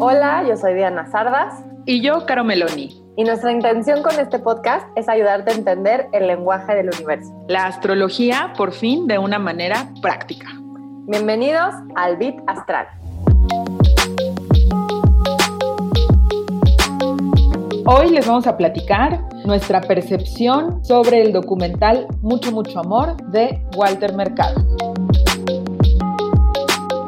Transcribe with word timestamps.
Hola, 0.00 0.44
yo 0.48 0.56
soy 0.56 0.74
Diana 0.74 1.06
Sardas. 1.10 1.64
Y 1.86 2.02
yo, 2.02 2.26
Caro 2.26 2.44
Meloni. 2.44 3.00
Y 3.16 3.24
nuestra 3.24 3.52
intención 3.52 4.02
con 4.02 4.18
este 4.18 4.38
podcast 4.38 4.86
es 4.96 5.08
ayudarte 5.08 5.52
a 5.52 5.54
entender 5.54 6.08
el 6.12 6.26
lenguaje 6.26 6.74
del 6.74 6.90
universo. 6.94 7.32
La 7.48 7.66
astrología, 7.66 8.52
por 8.56 8.72
fin, 8.72 9.06
de 9.06 9.18
una 9.18 9.38
manera 9.38 9.88
práctica. 10.02 10.48
Bienvenidos 11.06 11.74
al 11.94 12.16
Bit 12.16 12.36
Astral. 12.46 12.88
Hoy 17.86 18.10
les 18.10 18.26
vamos 18.26 18.46
a 18.46 18.56
platicar 18.56 19.20
nuestra 19.44 19.80
percepción 19.80 20.84
sobre 20.84 21.20
el 21.20 21.32
documental 21.32 22.06
Mucho, 22.22 22.50
mucho 22.52 22.80
amor 22.80 23.16
de 23.30 23.60
Walter 23.76 24.14
Mercado. 24.14 24.54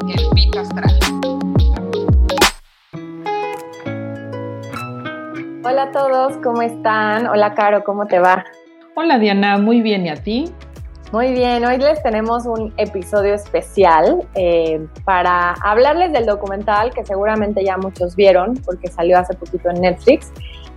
El 0.07 0.23
Bit 0.33 0.55
Astral. 0.55 0.99
Hola 5.63 5.83
a 5.83 5.91
todos, 5.91 6.37
¿cómo 6.43 6.61
están? 6.61 7.27
Hola 7.27 7.53
Caro, 7.55 7.83
¿cómo 7.83 8.05
te 8.05 8.19
va? 8.19 8.45
Hola 8.95 9.19
Diana, 9.19 9.57
muy 9.57 9.81
bien, 9.81 10.05
¿y 10.05 10.09
a 10.09 10.15
ti? 10.15 10.53
Muy 11.11 11.31
bien, 11.31 11.65
hoy 11.65 11.77
les 11.77 12.01
tenemos 12.03 12.45
un 12.45 12.73
episodio 12.77 13.33
especial 13.33 14.27
eh, 14.35 14.85
para 15.05 15.53
hablarles 15.63 16.11
del 16.11 16.25
documental 16.25 16.93
que 16.93 17.05
seguramente 17.05 17.63
ya 17.63 17.77
muchos 17.77 18.15
vieron 18.15 18.55
porque 18.65 18.89
salió 18.89 19.17
hace 19.17 19.33
poquito 19.33 19.69
en 19.69 19.81
Netflix 19.81 20.31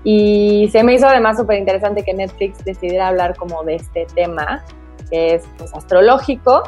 y 0.05 0.69
se 0.73 0.83
me 0.83 0.95
hizo 0.95 1.07
además 1.07 1.37
súper 1.37 1.59
interesante 1.59 2.03
que 2.03 2.15
Netflix 2.15 2.65
decidiera 2.65 3.09
hablar 3.09 3.37
como 3.37 3.63
de 3.65 3.77
este 3.77 4.07
tema 4.15 4.65
que 5.11 5.35
es 5.35 5.49
pues, 5.59 5.75
astrológico 5.75 6.63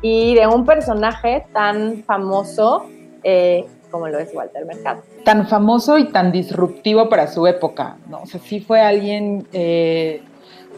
y 0.00 0.34
de 0.34 0.46
un 0.46 0.64
personaje 0.64 1.46
tan 1.52 2.02
famoso 2.04 2.86
eh, 3.22 3.66
como 3.90 4.08
lo 4.08 4.18
es 4.18 4.34
Walter 4.34 4.64
Mercado. 4.64 5.02
Tan 5.24 5.46
famoso 5.46 5.98
y 5.98 6.06
tan 6.06 6.32
disruptivo 6.32 7.08
para 7.08 7.28
su 7.28 7.46
época, 7.46 7.98
¿no? 8.08 8.22
O 8.22 8.26
sea, 8.26 8.40
sí 8.40 8.60
fue 8.60 8.80
alguien... 8.80 9.46
Eh, 9.52 10.22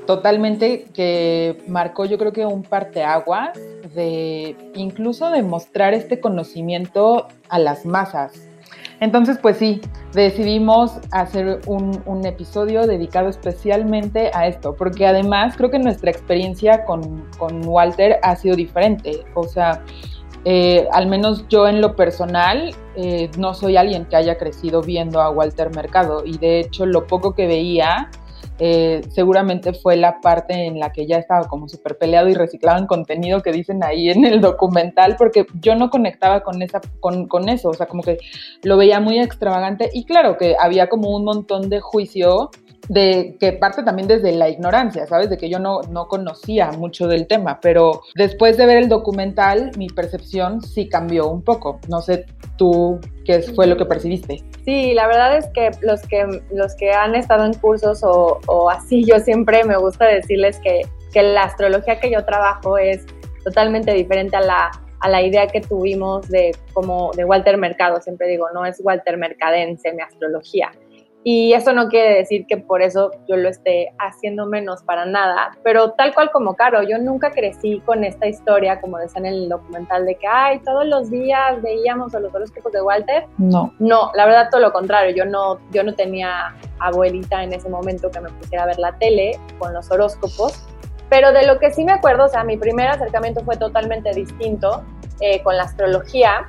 totalmente 0.06 0.84
que 0.94 1.62
marcó 1.66 2.04
yo 2.04 2.18
creo 2.18 2.32
que 2.32 2.44
un 2.44 2.62
parteaguas 2.62 3.58
de 3.94 4.56
incluso 4.74 5.30
de 5.30 5.42
mostrar 5.42 5.94
este 5.94 6.20
conocimiento 6.20 7.28
a 7.48 7.58
las 7.58 7.86
masas. 7.86 8.32
Entonces, 9.00 9.38
pues 9.40 9.56
sí, 9.58 9.80
decidimos 10.12 10.98
hacer 11.10 11.60
un, 11.66 12.24
episodio 12.24 12.86
dedicado 12.86 13.28
especialmente 13.28 14.30
a 14.32 14.46
esto, 14.46 14.74
porque 14.74 15.06
además 15.06 15.56
creo 15.56 15.70
que 15.70 15.78
nuestra 15.78 16.10
experiencia 16.10 16.84
con, 16.84 17.28
con 17.38 17.66
Walter 17.66 18.18
ha 18.22 18.34
sido 18.36 18.56
diferente. 18.56 19.24
O 19.34 19.44
sea, 19.44 19.82
eh, 20.46 20.86
al 20.92 21.06
menos 21.06 21.46
yo 21.48 21.66
en 21.68 21.80
lo 21.80 21.96
personal 21.96 22.74
eh, 22.96 23.30
no 23.38 23.54
soy 23.54 23.76
alguien 23.76 24.04
que 24.04 24.16
haya 24.16 24.36
crecido 24.36 24.82
viendo 24.82 25.22
a 25.22 25.30
Walter 25.30 25.74
Mercado 25.74 26.22
y 26.24 26.36
de 26.36 26.60
hecho 26.60 26.84
lo 26.84 27.06
poco 27.06 27.34
que 27.34 27.46
veía 27.46 28.10
eh, 28.58 29.02
seguramente 29.10 29.72
fue 29.72 29.96
la 29.96 30.20
parte 30.20 30.66
en 30.66 30.78
la 30.78 30.92
que 30.92 31.06
ya 31.06 31.16
estaba 31.16 31.48
como 31.48 31.68
súper 31.68 31.98
peleado 31.98 32.28
y 32.28 32.34
reciclado 32.34 32.78
en 32.78 32.86
contenido 32.86 33.42
que 33.42 33.50
dicen 33.50 33.82
ahí 33.82 34.10
en 34.10 34.24
el 34.24 34.40
documental, 34.40 35.16
porque 35.18 35.46
yo 35.60 35.74
no 35.74 35.90
conectaba 35.90 36.42
con, 36.42 36.62
esa, 36.62 36.80
con, 37.00 37.26
con 37.26 37.48
eso, 37.48 37.70
o 37.70 37.74
sea, 37.74 37.86
como 37.86 38.02
que 38.02 38.18
lo 38.62 38.76
veía 38.76 39.00
muy 39.00 39.18
extravagante 39.18 39.90
y 39.92 40.04
claro 40.04 40.36
que 40.36 40.54
había 40.58 40.88
como 40.88 41.10
un 41.10 41.24
montón 41.24 41.68
de 41.68 41.80
juicio 41.80 42.50
de 42.88 43.36
que 43.40 43.52
parte 43.52 43.82
también 43.82 44.08
desde 44.08 44.32
la 44.32 44.48
ignorancia, 44.48 45.06
¿sabes? 45.06 45.30
De 45.30 45.38
que 45.38 45.48
yo 45.48 45.58
no, 45.58 45.80
no 45.90 46.06
conocía 46.08 46.70
mucho 46.72 47.08
del 47.08 47.26
tema, 47.26 47.60
pero 47.60 48.02
después 48.14 48.56
de 48.56 48.66
ver 48.66 48.78
el 48.78 48.88
documental, 48.88 49.70
mi 49.76 49.88
percepción 49.88 50.60
sí 50.62 50.88
cambió 50.88 51.28
un 51.28 51.42
poco. 51.42 51.80
No 51.88 52.02
sé 52.02 52.26
tú 52.56 53.00
qué 53.24 53.40
fue 53.40 53.66
lo 53.66 53.76
que 53.76 53.86
percibiste. 53.86 54.42
Sí, 54.64 54.94
la 54.94 55.06
verdad 55.06 55.36
es 55.36 55.46
que 55.54 55.70
los 55.82 56.02
que, 56.02 56.42
los 56.52 56.74
que 56.76 56.92
han 56.92 57.14
estado 57.14 57.44
en 57.44 57.54
cursos 57.54 58.00
o, 58.02 58.70
así, 58.70 59.04
yo 59.04 59.18
siempre 59.18 59.64
me 59.64 59.76
gusta 59.76 60.06
decirles 60.06 60.58
que, 60.60 60.82
que 61.12 61.22
la 61.22 61.44
astrología 61.44 62.00
que 62.00 62.10
yo 62.10 62.24
trabajo 62.24 62.78
es 62.78 63.04
totalmente 63.44 63.92
diferente 63.92 64.36
a 64.36 64.40
la 64.40 64.70
a 65.04 65.08
la 65.10 65.20
idea 65.20 65.46
que 65.48 65.60
tuvimos 65.60 66.26
de 66.30 66.56
como 66.72 67.10
de 67.14 67.26
Walter 67.26 67.58
Mercado, 67.58 68.00
siempre 68.00 68.26
digo, 68.26 68.46
no 68.54 68.64
es 68.64 68.80
Walter 68.82 69.18
Mercadense 69.18 69.92
mi 69.92 70.00
astrología, 70.00 70.70
y 71.26 71.54
eso 71.54 71.72
no 71.72 71.88
quiere 71.88 72.18
decir 72.18 72.46
que 72.46 72.58
por 72.58 72.82
eso 72.82 73.10
yo 73.26 73.36
lo 73.36 73.48
esté 73.48 73.94
haciendo 73.98 74.44
menos 74.44 74.82
para 74.82 75.06
nada, 75.06 75.52
pero 75.64 75.92
tal 75.92 76.12
cual 76.12 76.30
como 76.30 76.54
Caro, 76.54 76.82
yo 76.82 76.98
nunca 76.98 77.30
crecí 77.30 77.80
con 77.86 78.04
esta 78.04 78.26
historia, 78.26 78.78
como 78.78 78.98
decía 78.98 79.20
en 79.20 79.26
el 79.26 79.48
documental, 79.48 80.04
de 80.04 80.16
que, 80.16 80.26
ay, 80.26 80.60
todos 80.60 80.86
los 80.86 81.10
días 81.10 81.62
veíamos 81.62 82.14
a 82.14 82.20
los 82.20 82.34
horóscopos 82.34 82.72
de 82.72 82.82
Walter. 82.82 83.26
No. 83.38 83.72
No, 83.78 84.12
la 84.14 84.26
verdad 84.26 84.48
todo 84.50 84.60
lo 84.60 84.72
contrario, 84.72 85.16
yo 85.16 85.24
no, 85.24 85.58
yo 85.72 85.82
no 85.82 85.94
tenía 85.94 86.54
abuelita 86.78 87.42
en 87.42 87.54
ese 87.54 87.70
momento 87.70 88.10
que 88.10 88.20
me 88.20 88.28
pusiera 88.28 88.64
a 88.64 88.66
ver 88.66 88.78
la 88.78 88.92
tele 88.98 89.38
con 89.58 89.72
los 89.72 89.90
horóscopos, 89.90 90.62
pero 91.08 91.32
de 91.32 91.46
lo 91.46 91.58
que 91.58 91.70
sí 91.70 91.84
me 91.84 91.92
acuerdo, 91.92 92.26
o 92.26 92.28
sea, 92.28 92.44
mi 92.44 92.58
primer 92.58 92.88
acercamiento 92.88 93.42
fue 93.44 93.56
totalmente 93.56 94.10
distinto 94.12 94.84
eh, 95.20 95.42
con 95.42 95.56
la 95.56 95.62
astrología 95.62 96.46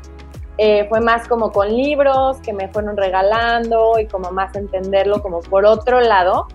eh, 0.58 0.86
fue 0.88 1.02
más 1.02 1.28
como 1.28 1.52
con 1.52 1.68
libros 1.76 2.38
que 2.38 2.54
me 2.54 2.70
fueron 2.70 2.96
regalando 2.96 4.00
y 4.00 4.08
como 4.08 4.32
más 4.32 4.56
entenderlo 4.56 5.22
como 5.22 5.42
por 5.42 5.66
otro 5.66 6.00
lado. 6.00 6.48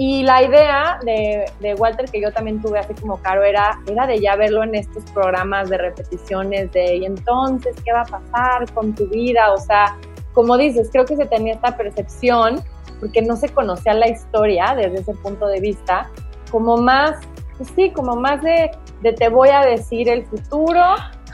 Y 0.00 0.22
la 0.22 0.44
idea 0.44 1.00
de, 1.04 1.50
de, 1.58 1.74
Walter, 1.74 2.08
que 2.08 2.20
yo 2.20 2.32
también 2.32 2.62
tuve 2.62 2.78
así 2.78 2.94
como 2.94 3.20
caro, 3.20 3.42
era, 3.42 3.80
era 3.88 4.06
de 4.06 4.20
ya 4.20 4.36
verlo 4.36 4.62
en 4.62 4.76
estos 4.76 5.02
programas 5.10 5.68
de 5.70 5.76
repeticiones 5.76 6.70
de, 6.70 6.98
y 6.98 7.04
entonces, 7.04 7.74
¿qué 7.84 7.92
va 7.92 8.02
a 8.02 8.04
pasar 8.04 8.72
con 8.74 8.94
tu 8.94 9.08
vida? 9.08 9.52
O 9.52 9.58
sea, 9.58 9.96
como 10.34 10.56
dices, 10.56 10.88
creo 10.92 11.04
que 11.04 11.16
se 11.16 11.26
tenía 11.26 11.54
esta 11.54 11.76
percepción, 11.76 12.62
porque 13.00 13.22
no 13.22 13.34
se 13.34 13.48
conocía 13.48 13.92
la 13.92 14.08
historia 14.08 14.72
desde 14.76 15.00
ese 15.00 15.14
punto 15.14 15.48
de 15.48 15.58
vista, 15.58 16.08
como 16.52 16.76
más, 16.76 17.16
pues 17.56 17.68
sí, 17.74 17.90
como 17.90 18.14
más 18.14 18.40
de, 18.42 18.70
de 19.02 19.12
te 19.14 19.28
voy 19.28 19.48
a 19.48 19.62
decir 19.62 20.08
el 20.08 20.24
futuro 20.26 20.80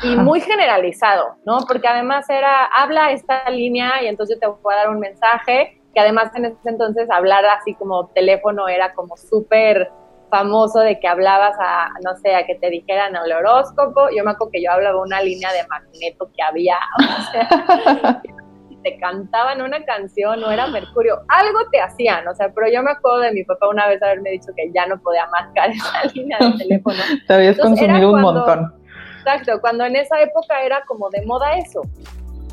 y 0.03 0.17
muy 0.17 0.41
generalizado, 0.41 1.37
¿no? 1.45 1.59
Porque 1.67 1.89
además 1.89 2.29
era, 2.29 2.67
habla 2.67 3.13
esta 3.13 3.49
línea 3.51 4.03
y 4.03 4.07
entonces 4.07 4.39
te 4.41 4.47
voy 4.47 4.75
a 4.75 4.79
dar 4.79 4.91
un 4.91 4.99
mensaje, 4.99 5.81
que 5.95 6.01
además 6.01 6.31
en 6.35 6.47
ese 6.47 6.57
entonces 6.65 7.09
hablar 7.11 7.45
así 7.59 7.75
como 7.75 8.09
teléfono 8.09 8.69
era 8.69 8.93
como 8.95 9.17
súper 9.17 9.91
famoso 10.31 10.81
de 10.81 10.99
que 10.99 11.07
hablabas 11.07 11.55
a, 11.61 11.91
no 12.05 12.17
sé, 12.17 12.35
a 12.35 12.45
que 12.45 12.57
te 12.57 12.69
dijeran 12.69 13.15
el 13.15 13.33
horóscopo. 13.33 14.09
Yo 14.17 14.25
me 14.25 14.33
acuerdo 14.33 14.51
que 14.53 14.63
yo 14.63 14.73
hablaba 14.73 15.01
una 15.01 15.23
línea 15.23 15.53
de 15.53 15.67
magneto 15.69 16.29
que 16.37 16.43
había, 16.43 16.77
o 16.99 17.31
sea, 17.31 18.23
te 18.83 18.99
cantaban 18.99 19.63
una 19.63 19.83
canción 19.85 20.45
o 20.45 20.51
era 20.51 20.67
Mercurio, 20.67 21.23
algo 21.29 21.59
te 21.73 21.81
hacían, 21.81 22.29
o 22.29 22.35
sea, 22.35 22.51
pero 22.55 22.71
yo 22.71 22.83
me 22.83 22.91
acuerdo 22.91 23.21
de 23.21 23.33
mi 23.33 23.45
papá 23.45 23.69
una 23.69 23.89
vez 23.89 24.03
haberme 24.03 24.31
dicho 24.31 24.49
que 24.55 24.71
ya 24.75 24.87
no 24.87 25.01
podía 25.01 25.27
marcar 25.29 25.71
esa 25.71 26.05
línea 26.13 26.39
de 26.39 26.53
teléfono. 26.59 26.99
Te 27.27 27.35
habías 27.35 27.59
consumido 27.59 28.13
un 28.13 28.21
montón 28.21 28.84
Exacto, 29.25 29.59
cuando 29.61 29.87
en 29.87 29.97
esa 29.97 30.21
época 30.21 30.63
era 30.63 30.85
como 30.87 31.09
de 31.09 31.25
moda 31.25 31.57
eso. 31.57 31.81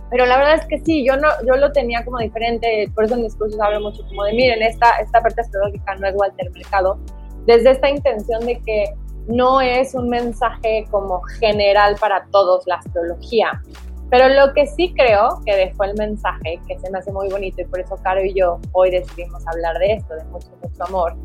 Pero 0.09 0.25
la 0.25 0.37
verdad 0.37 0.55
es 0.55 0.65
que 0.65 0.79
sí, 0.79 1.05
yo 1.05 1.17
no, 1.17 1.27
yo 1.45 1.55
lo 1.55 1.71
tenía 1.71 2.03
como 2.03 2.19
diferente, 2.19 2.89
por 2.95 3.05
eso 3.05 3.15
en 3.15 3.23
mis 3.23 3.35
cursos 3.35 3.59
hablo 3.59 3.81
mucho 3.81 4.03
como 4.07 4.23
de, 4.23 4.33
miren, 4.33 4.61
esta, 4.61 4.99
esta 4.99 5.21
parte 5.21 5.41
astrológica 5.41 5.95
no 5.95 6.07
es 6.07 6.15
Walter 6.15 6.51
Mercado, 6.51 6.97
desde 7.45 7.71
esta 7.71 7.89
intención 7.89 8.45
de 8.45 8.59
que 8.59 8.93
no 9.27 9.61
es 9.61 9.93
un 9.93 10.09
mensaje 10.09 10.85
como 10.91 11.21
general 11.39 11.95
para 11.99 12.25
todos 12.31 12.65
la 12.67 12.75
astrología. 12.75 13.61
Pero 14.09 14.27
lo 14.27 14.53
que 14.53 14.67
sí 14.67 14.93
creo 14.93 15.41
que 15.45 15.55
dejó 15.55 15.85
el 15.85 15.93
mensaje, 15.95 16.59
que 16.67 16.77
se 16.79 16.89
me 16.89 16.99
hace 16.99 17.11
muy 17.11 17.29
bonito 17.29 17.61
y 17.61 17.65
por 17.65 17.79
eso 17.79 17.95
Caro 18.03 18.23
y 18.23 18.33
yo 18.33 18.59
hoy 18.73 18.91
decidimos 18.91 19.45
hablar 19.47 19.77
de 19.79 19.93
esto, 19.93 20.15
de 20.15 20.23
mucho, 20.25 20.49
mucho 20.61 20.83
amor, 20.83 21.15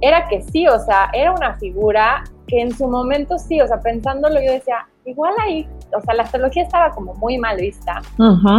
era 0.00 0.26
que 0.28 0.40
sí, 0.40 0.66
o 0.66 0.78
sea, 0.78 1.10
era 1.12 1.32
una 1.32 1.58
figura 1.58 2.24
que 2.50 2.60
en 2.60 2.76
su 2.76 2.88
momento 2.88 3.38
sí, 3.38 3.60
o 3.60 3.66
sea, 3.66 3.80
pensándolo 3.80 4.40
yo 4.40 4.52
decía, 4.52 4.88
igual 5.04 5.32
ahí, 5.40 5.68
o 5.96 6.00
sea, 6.00 6.14
la 6.14 6.24
astrología 6.24 6.64
estaba 6.64 6.90
como 6.90 7.14
muy 7.14 7.38
mal 7.38 7.56
vista. 7.56 8.02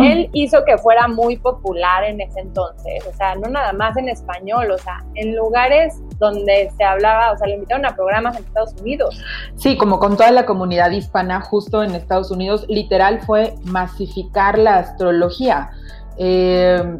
Él 0.01 0.29
hizo 0.31 0.63
que 0.65 0.77
fuera 0.77 1.09
muy 1.09 1.35
popular 1.38 2.05
en 2.05 2.21
ese 2.21 2.39
entonces, 2.39 3.05
o 3.05 3.13
sea, 3.13 3.35
no 3.35 3.49
nada 3.49 3.73
más 3.73 3.97
en 3.97 4.07
español, 4.07 4.71
o 4.71 4.77
sea, 4.77 5.03
en 5.15 5.35
lugares 5.35 6.01
donde 6.19 6.71
se 6.77 6.83
hablaba, 6.85 7.33
o 7.33 7.38
sea, 7.38 7.47
le 7.47 7.55
invitaron 7.55 7.85
a 7.85 7.93
programas 7.93 8.38
en 8.38 8.45
Estados 8.45 8.73
Unidos. 8.79 9.21
Sí, 9.57 9.77
como 9.77 9.99
con 9.99 10.15
toda 10.15 10.31
la 10.31 10.45
comunidad 10.45 10.91
hispana 10.91 11.41
justo 11.41 11.83
en 11.83 11.94
Estados 11.94 12.31
Unidos, 12.31 12.65
literal 12.69 13.19
fue 13.21 13.55
masificar 13.65 14.57
la 14.57 14.77
astrología. 14.77 15.71
Eh, 16.17 16.97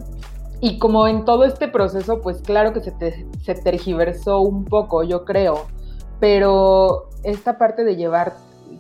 y 0.60 0.78
como 0.78 1.08
en 1.08 1.24
todo 1.24 1.46
este 1.46 1.70
proceso, 1.70 2.22
pues 2.22 2.42
claro 2.42 2.74
que 2.74 2.82
se, 2.82 2.94
se 3.42 3.56
tergiversó 3.56 4.42
un 4.42 4.66
poco, 4.66 5.04
yo 5.04 5.26
creo, 5.26 5.66
pero 6.22 7.10
esta 7.24 7.58
parte 7.58 7.84
de 7.84 7.98
llevar 7.98 8.34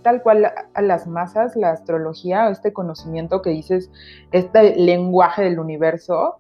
tal 0.04 0.22
cual 0.22 0.46
a 0.74 0.82
las 0.82 1.08
masas 1.08 1.56
la 1.56 1.72
astrología, 1.72 2.48
este 2.50 2.72
conocimiento 2.72 3.42
que 3.42 3.50
dices, 3.50 3.92
este 4.32 4.76
lenguaje 4.78 5.44
del 5.44 5.60
universo, 5.60 6.38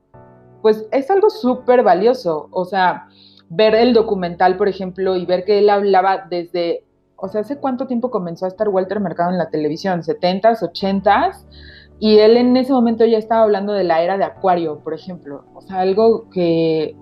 pues 0.62 0.88
es 0.92 1.09
algo 1.09 1.30
súper 1.30 1.83
valioso. 1.83 2.48
O 2.51 2.65
sea, 2.65 3.07
ver 3.50 3.74
el 3.75 3.94
documental, 3.94 4.57
por 4.57 4.69
ejemplo, 4.69 5.15
y 5.15 5.25
ver 5.25 5.44
que 5.44 5.57
él 5.57 5.71
hablaba 5.71 6.27
desde, 6.30 6.86
o 7.15 7.27
sea, 7.27 7.42
¿hace 7.42 7.57
cuánto 7.57 7.88
tiempo 7.88 8.12
comenzó 8.12 8.45
a 8.45 8.50
estar 8.50 8.69
Walter 8.69 9.00
Mercado 9.00 9.31
en 9.31 9.39
la 9.39 9.50
televisión? 9.50 10.03
¿70s, 10.03 10.59
80s? 10.62 11.45
Y 12.00 12.19
él 12.19 12.38
en 12.38 12.56
ese 12.57 12.74
momento 12.74 13.06
ya 13.06 13.18
estaba 13.18 13.42
hablando 13.42 13.74
de 13.74 13.83
la 13.83 14.01
era 14.01 14.18
de 14.18 14.24
Acuario, 14.24 14.80
por 14.80 14.94
ejemplo. 14.94 15.45
O 15.56 15.62
sea, 15.62 15.80
algo 15.80 16.30
que 16.30 16.95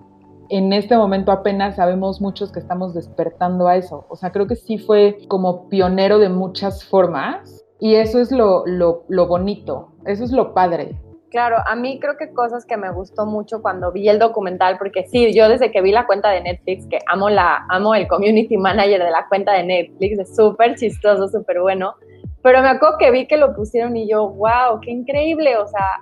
en 0.50 0.72
este 0.72 0.96
momento 0.96 1.30
apenas 1.30 1.76
sabemos 1.76 2.20
muchos 2.20 2.50
que 2.50 2.58
estamos 2.58 2.92
despertando 2.92 3.68
a 3.68 3.76
eso. 3.76 4.04
O 4.08 4.16
sea, 4.16 4.32
creo 4.32 4.46
que 4.46 4.56
sí 4.56 4.78
fue 4.78 5.18
como 5.28 5.68
pionero 5.68 6.18
de 6.18 6.28
muchas 6.28 6.84
formas 6.84 7.64
y 7.78 7.94
eso 7.94 8.20
es 8.20 8.32
lo, 8.32 8.66
lo, 8.66 9.04
lo 9.08 9.26
bonito, 9.28 9.92
eso 10.04 10.24
es 10.24 10.32
lo 10.32 10.52
padre. 10.52 11.00
Claro, 11.30 11.58
a 11.64 11.76
mí 11.76 12.00
creo 12.00 12.16
que 12.16 12.32
cosas 12.32 12.66
que 12.66 12.76
me 12.76 12.90
gustó 12.90 13.24
mucho 13.24 13.62
cuando 13.62 13.92
vi 13.92 14.08
el 14.08 14.18
documental, 14.18 14.76
porque 14.78 15.06
sí, 15.06 15.32
yo 15.32 15.48
desde 15.48 15.70
que 15.70 15.80
vi 15.80 15.92
la 15.92 16.04
cuenta 16.04 16.28
de 16.30 16.40
Netflix, 16.40 16.88
que 16.88 16.98
amo, 17.06 17.30
la, 17.30 17.64
amo 17.68 17.94
el 17.94 18.08
community 18.08 18.56
manager 18.56 19.04
de 19.04 19.10
la 19.12 19.28
cuenta 19.28 19.52
de 19.52 19.62
Netflix, 19.62 20.18
es 20.18 20.34
súper 20.34 20.74
chistoso, 20.74 21.28
súper 21.28 21.60
bueno, 21.60 21.94
pero 22.42 22.60
me 22.62 22.68
acuerdo 22.68 22.98
que 22.98 23.12
vi 23.12 23.28
que 23.28 23.36
lo 23.36 23.54
pusieron 23.54 23.96
y 23.96 24.10
yo, 24.10 24.28
wow, 24.28 24.80
qué 24.82 24.90
increíble, 24.90 25.56
o 25.56 25.68
sea, 25.68 26.00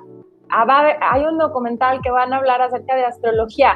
ah, 0.51 0.97
hay 1.13 1.25
un 1.25 1.37
documental 1.37 2.01
que 2.03 2.11
van 2.11 2.33
a 2.33 2.39
hablar 2.39 2.63
acerca 2.63 2.97
de 2.97 3.05
astrología. 3.05 3.75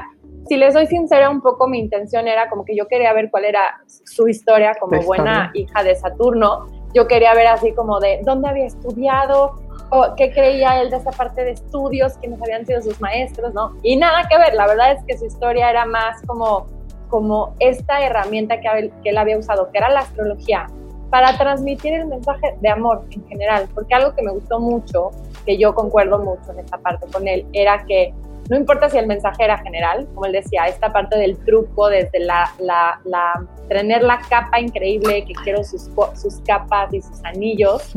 Si 0.48 0.56
les 0.56 0.74
soy 0.74 0.86
sincera, 0.86 1.30
un 1.30 1.40
poco 1.40 1.68
mi 1.68 1.78
intención 1.78 2.26
era 2.28 2.48
como 2.50 2.64
que 2.64 2.76
yo 2.76 2.86
quería 2.88 3.12
ver 3.12 3.30
cuál 3.30 3.44
era 3.44 3.80
su 3.86 4.28
historia 4.28 4.74
como 4.80 5.00
buena 5.02 5.50
hija 5.54 5.82
de 5.82 5.94
Saturno. 5.94 6.66
Yo 6.94 7.06
quería 7.06 7.32
ver 7.34 7.46
así 7.46 7.72
como 7.72 8.00
de 8.00 8.20
dónde 8.24 8.48
había 8.48 8.66
estudiado, 8.66 9.56
o 9.94 10.14
qué 10.16 10.32
creía 10.32 10.80
él 10.80 10.90
de 10.90 10.96
esa 10.96 11.10
parte 11.10 11.44
de 11.44 11.50
estudios, 11.50 12.14
quiénes 12.18 12.40
habían 12.40 12.64
sido 12.64 12.80
sus 12.80 12.98
maestros, 13.00 13.52
¿no? 13.52 13.76
Y 13.82 13.96
nada 13.96 14.26
que 14.26 14.38
ver, 14.38 14.54
la 14.54 14.66
verdad 14.66 14.92
es 14.92 15.04
que 15.04 15.18
su 15.18 15.26
historia 15.26 15.68
era 15.68 15.84
más 15.84 16.22
como, 16.26 16.66
como 17.08 17.54
esta 17.58 18.00
herramienta 18.00 18.58
que, 18.58 18.90
que 19.02 19.10
él 19.10 19.18
había 19.18 19.36
usado, 19.36 19.70
que 19.70 19.76
era 19.76 19.90
la 19.90 20.00
astrología, 20.00 20.66
para 21.10 21.36
transmitir 21.36 21.92
el 21.92 22.06
mensaje 22.06 22.56
de 22.62 22.70
amor 22.70 23.04
en 23.10 23.22
general, 23.28 23.68
porque 23.74 23.94
algo 23.94 24.14
que 24.14 24.22
me 24.22 24.32
gustó 24.32 24.58
mucho, 24.58 25.10
que 25.44 25.58
yo 25.58 25.74
concuerdo 25.74 26.18
mucho 26.18 26.52
en 26.52 26.60
esta 26.60 26.78
parte 26.78 27.06
con 27.12 27.28
él, 27.28 27.46
era 27.52 27.84
que 27.86 28.14
no 28.50 28.56
importa 28.56 28.90
si 28.90 28.98
el 28.98 29.06
mensaje 29.06 29.44
era 29.44 29.58
general, 29.58 30.06
como 30.14 30.26
él 30.26 30.32
decía, 30.32 30.66
esta 30.66 30.92
parte 30.92 31.18
del 31.18 31.38
truco, 31.44 31.88
desde 31.88 32.20
la, 32.20 32.52
la, 32.58 33.00
la 33.04 33.44
tener 33.68 34.02
la 34.02 34.20
capa 34.28 34.60
increíble, 34.60 35.24
que 35.24 35.32
quiero 35.44 35.62
sus, 35.64 35.90
sus 36.14 36.40
capas 36.46 36.92
y 36.92 37.00
sus 37.00 37.24
anillos, 37.24 37.94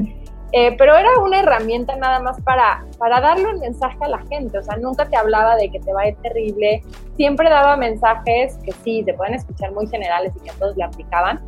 eh, 0.51 0.75
pero 0.77 0.95
era 0.95 1.19
una 1.19 1.39
herramienta 1.39 1.95
nada 1.95 2.19
más 2.19 2.39
para, 2.41 2.85
para 2.97 3.19
darle 3.19 3.47
un 3.47 3.59
mensaje 3.59 3.97
a 4.01 4.07
la 4.07 4.19
gente, 4.29 4.57
o 4.57 4.63
sea, 4.63 4.77
nunca 4.77 5.05
te 5.05 5.17
hablaba 5.17 5.55
de 5.55 5.69
que 5.69 5.79
te 5.79 5.91
va 5.91 6.03
a 6.03 6.07
ir 6.07 6.15
terrible, 6.21 6.81
siempre 7.17 7.49
daba 7.49 7.75
mensajes 7.75 8.57
que 8.63 8.71
sí, 8.71 9.03
se 9.03 9.13
pueden 9.13 9.33
escuchar 9.33 9.73
muy 9.73 9.87
generales 9.87 10.31
y 10.37 10.39
que 10.39 10.51
a 10.51 10.53
todos 10.53 10.77
le 10.77 10.83
aplicaban, 10.83 11.41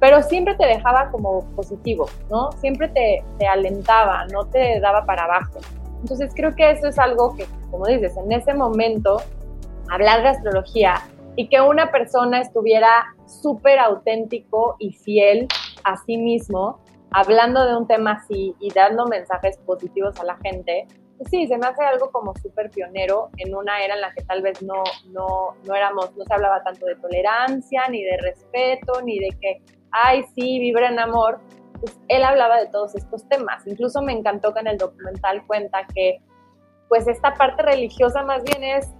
pero 0.00 0.22
siempre 0.22 0.54
te 0.54 0.66
dejaba 0.66 1.10
como 1.10 1.44
positivo, 1.54 2.08
¿no? 2.30 2.50
Siempre 2.52 2.88
te, 2.88 3.22
te 3.38 3.46
alentaba, 3.46 4.26
no 4.26 4.46
te 4.46 4.80
daba 4.80 5.04
para 5.04 5.24
abajo. 5.24 5.60
Entonces 6.00 6.32
creo 6.34 6.54
que 6.54 6.70
eso 6.70 6.88
es 6.88 6.98
algo 6.98 7.34
que, 7.36 7.46
como 7.70 7.86
dices, 7.86 8.16
en 8.16 8.32
ese 8.32 8.54
momento, 8.54 9.20
hablar 9.90 10.22
de 10.22 10.28
astrología 10.28 11.02
y 11.36 11.48
que 11.48 11.60
una 11.60 11.90
persona 11.90 12.40
estuviera 12.40 13.14
súper 13.26 13.78
auténtico 13.78 14.76
y 14.78 14.92
fiel 14.92 15.48
a 15.84 15.96
sí 16.04 16.16
mismo, 16.16 16.80
hablando 17.10 17.64
de 17.64 17.76
un 17.76 17.86
tema 17.86 18.12
así 18.12 18.54
y 18.60 18.72
dando 18.72 19.06
mensajes 19.06 19.56
positivos 19.58 20.18
a 20.20 20.24
la 20.24 20.36
gente, 20.38 20.86
pues 21.16 21.30
sí, 21.30 21.46
se 21.46 21.58
me 21.58 21.66
hace 21.66 21.84
algo 21.84 22.10
como 22.10 22.34
súper 22.36 22.70
pionero 22.70 23.30
en 23.38 23.54
una 23.54 23.82
era 23.82 23.94
en 23.94 24.00
la 24.00 24.12
que 24.12 24.22
tal 24.22 24.42
vez 24.42 24.62
no, 24.62 24.82
no, 25.10 25.56
no 25.64 25.74
éramos, 25.74 26.16
no 26.16 26.24
se 26.24 26.34
hablaba 26.34 26.62
tanto 26.62 26.86
de 26.86 26.94
tolerancia, 26.96 27.82
ni 27.90 28.04
de 28.04 28.16
respeto, 28.18 29.02
ni 29.02 29.18
de 29.18 29.30
que 29.40 29.62
ay, 29.90 30.24
sí, 30.34 30.58
vibra 30.58 30.88
en 30.88 30.98
amor, 30.98 31.40
pues 31.80 31.98
él 32.08 32.24
hablaba 32.24 32.58
de 32.58 32.66
todos 32.66 32.94
estos 32.94 33.28
temas. 33.28 33.66
Incluso 33.66 34.02
me 34.02 34.12
encantó 34.12 34.52
que 34.52 34.60
en 34.60 34.68
el 34.68 34.78
documental 34.78 35.46
cuenta 35.46 35.86
que 35.94 36.18
pues 36.88 37.06
esta 37.06 37.34
parte 37.34 37.62
religiosa 37.62 38.22
más 38.22 38.42
bien 38.44 38.64
es, 38.64 38.90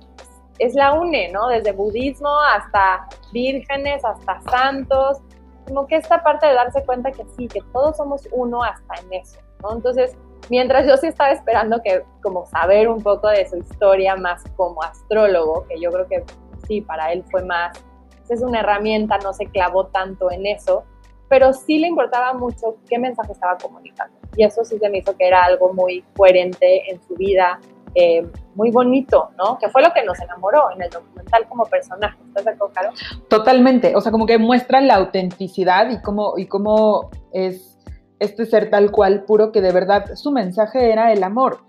es 0.58 0.75
la 0.75 0.92
une, 0.92 1.30
¿no? 1.32 1.48
Desde 1.48 1.72
budismo 1.72 2.38
hasta 2.40 3.08
vírgenes, 3.32 4.04
hasta 4.04 4.40
santos, 4.50 5.19
como 5.66 5.86
que 5.86 5.96
esta 5.96 6.22
parte 6.22 6.46
de 6.46 6.54
darse 6.54 6.84
cuenta 6.84 7.10
que 7.10 7.25
sí, 7.36 7.48
que 7.48 7.60
todos 7.72 7.96
somos 7.96 8.28
uno 8.32 8.62
hasta 8.62 8.94
en 9.02 9.14
eso, 9.14 9.38
¿no? 9.62 9.72
Entonces, 9.72 10.16
mientras 10.50 10.86
yo 10.86 10.96
sí 10.96 11.06
estaba 11.06 11.30
esperando 11.30 11.80
que 11.82 12.04
como 12.22 12.46
saber 12.46 12.88
un 12.88 13.02
poco 13.02 13.28
de 13.28 13.48
su 13.48 13.56
historia 13.56 14.16
más 14.16 14.42
como 14.56 14.82
astrólogo, 14.82 15.66
que 15.69 15.80
yo 15.80 15.90
creo 15.90 16.06
que 16.06 16.25
sí, 16.66 16.82
para 16.82 17.12
él 17.12 17.25
fue 17.30 17.42
más 17.44 17.72
es 18.28 18.42
una 18.42 18.60
herramienta, 18.60 19.19
no 19.19 19.32
se 19.32 19.46
clavó 19.46 19.86
tanto 19.86 20.30
en 20.30 20.46
eso, 20.46 20.84
pero 21.28 21.52
sí 21.52 21.78
le 21.78 21.88
importaba 21.88 22.32
mucho 22.34 22.76
qué 22.88 22.98
mensaje 22.98 23.32
estaba 23.32 23.56
comunicando. 23.58 24.16
Y 24.36 24.44
eso 24.44 24.64
sí 24.64 24.78
se 24.78 24.88
me 24.88 24.98
hizo 24.98 25.16
que 25.16 25.26
era 25.26 25.44
algo 25.44 25.72
muy 25.72 26.04
coherente 26.16 26.90
en 26.90 27.00
su 27.06 27.14
vida, 27.14 27.58
eh, 27.94 28.26
muy 28.54 28.70
bonito, 28.70 29.30
¿no? 29.36 29.58
Que 29.58 29.69
fue 29.69 29.82
lo 29.82 29.92
que 29.92 30.04
nos 30.04 30.19
enamoró 30.20 30.70
en 30.75 30.82
el 30.82 30.90
documental 30.90 31.46
como 31.48 31.64
personaje. 31.64 32.19
¿Estás 32.28 32.44
de 32.44 32.50
acuerdo, 32.52 32.75
Caro? 32.75 32.90
Totalmente. 33.28 33.94
O 33.96 34.00
sea, 34.00 34.12
como 34.12 34.26
que 34.26 34.38
muestra 34.38 34.80
la 34.80 34.96
autenticidad 34.96 35.90
y 35.90 36.00
cómo, 36.00 36.34
y 36.36 36.46
cómo 36.46 37.10
es 37.32 37.78
este 38.20 38.46
ser 38.46 38.70
tal 38.70 38.90
cual 38.90 39.25
puro 39.25 39.52
que 39.52 39.60
de 39.60 39.72
verdad 39.72 40.14
su 40.14 40.32
mensaje 40.32 40.92
era 40.92 41.12
el 41.12 41.22
amor. 41.22 41.60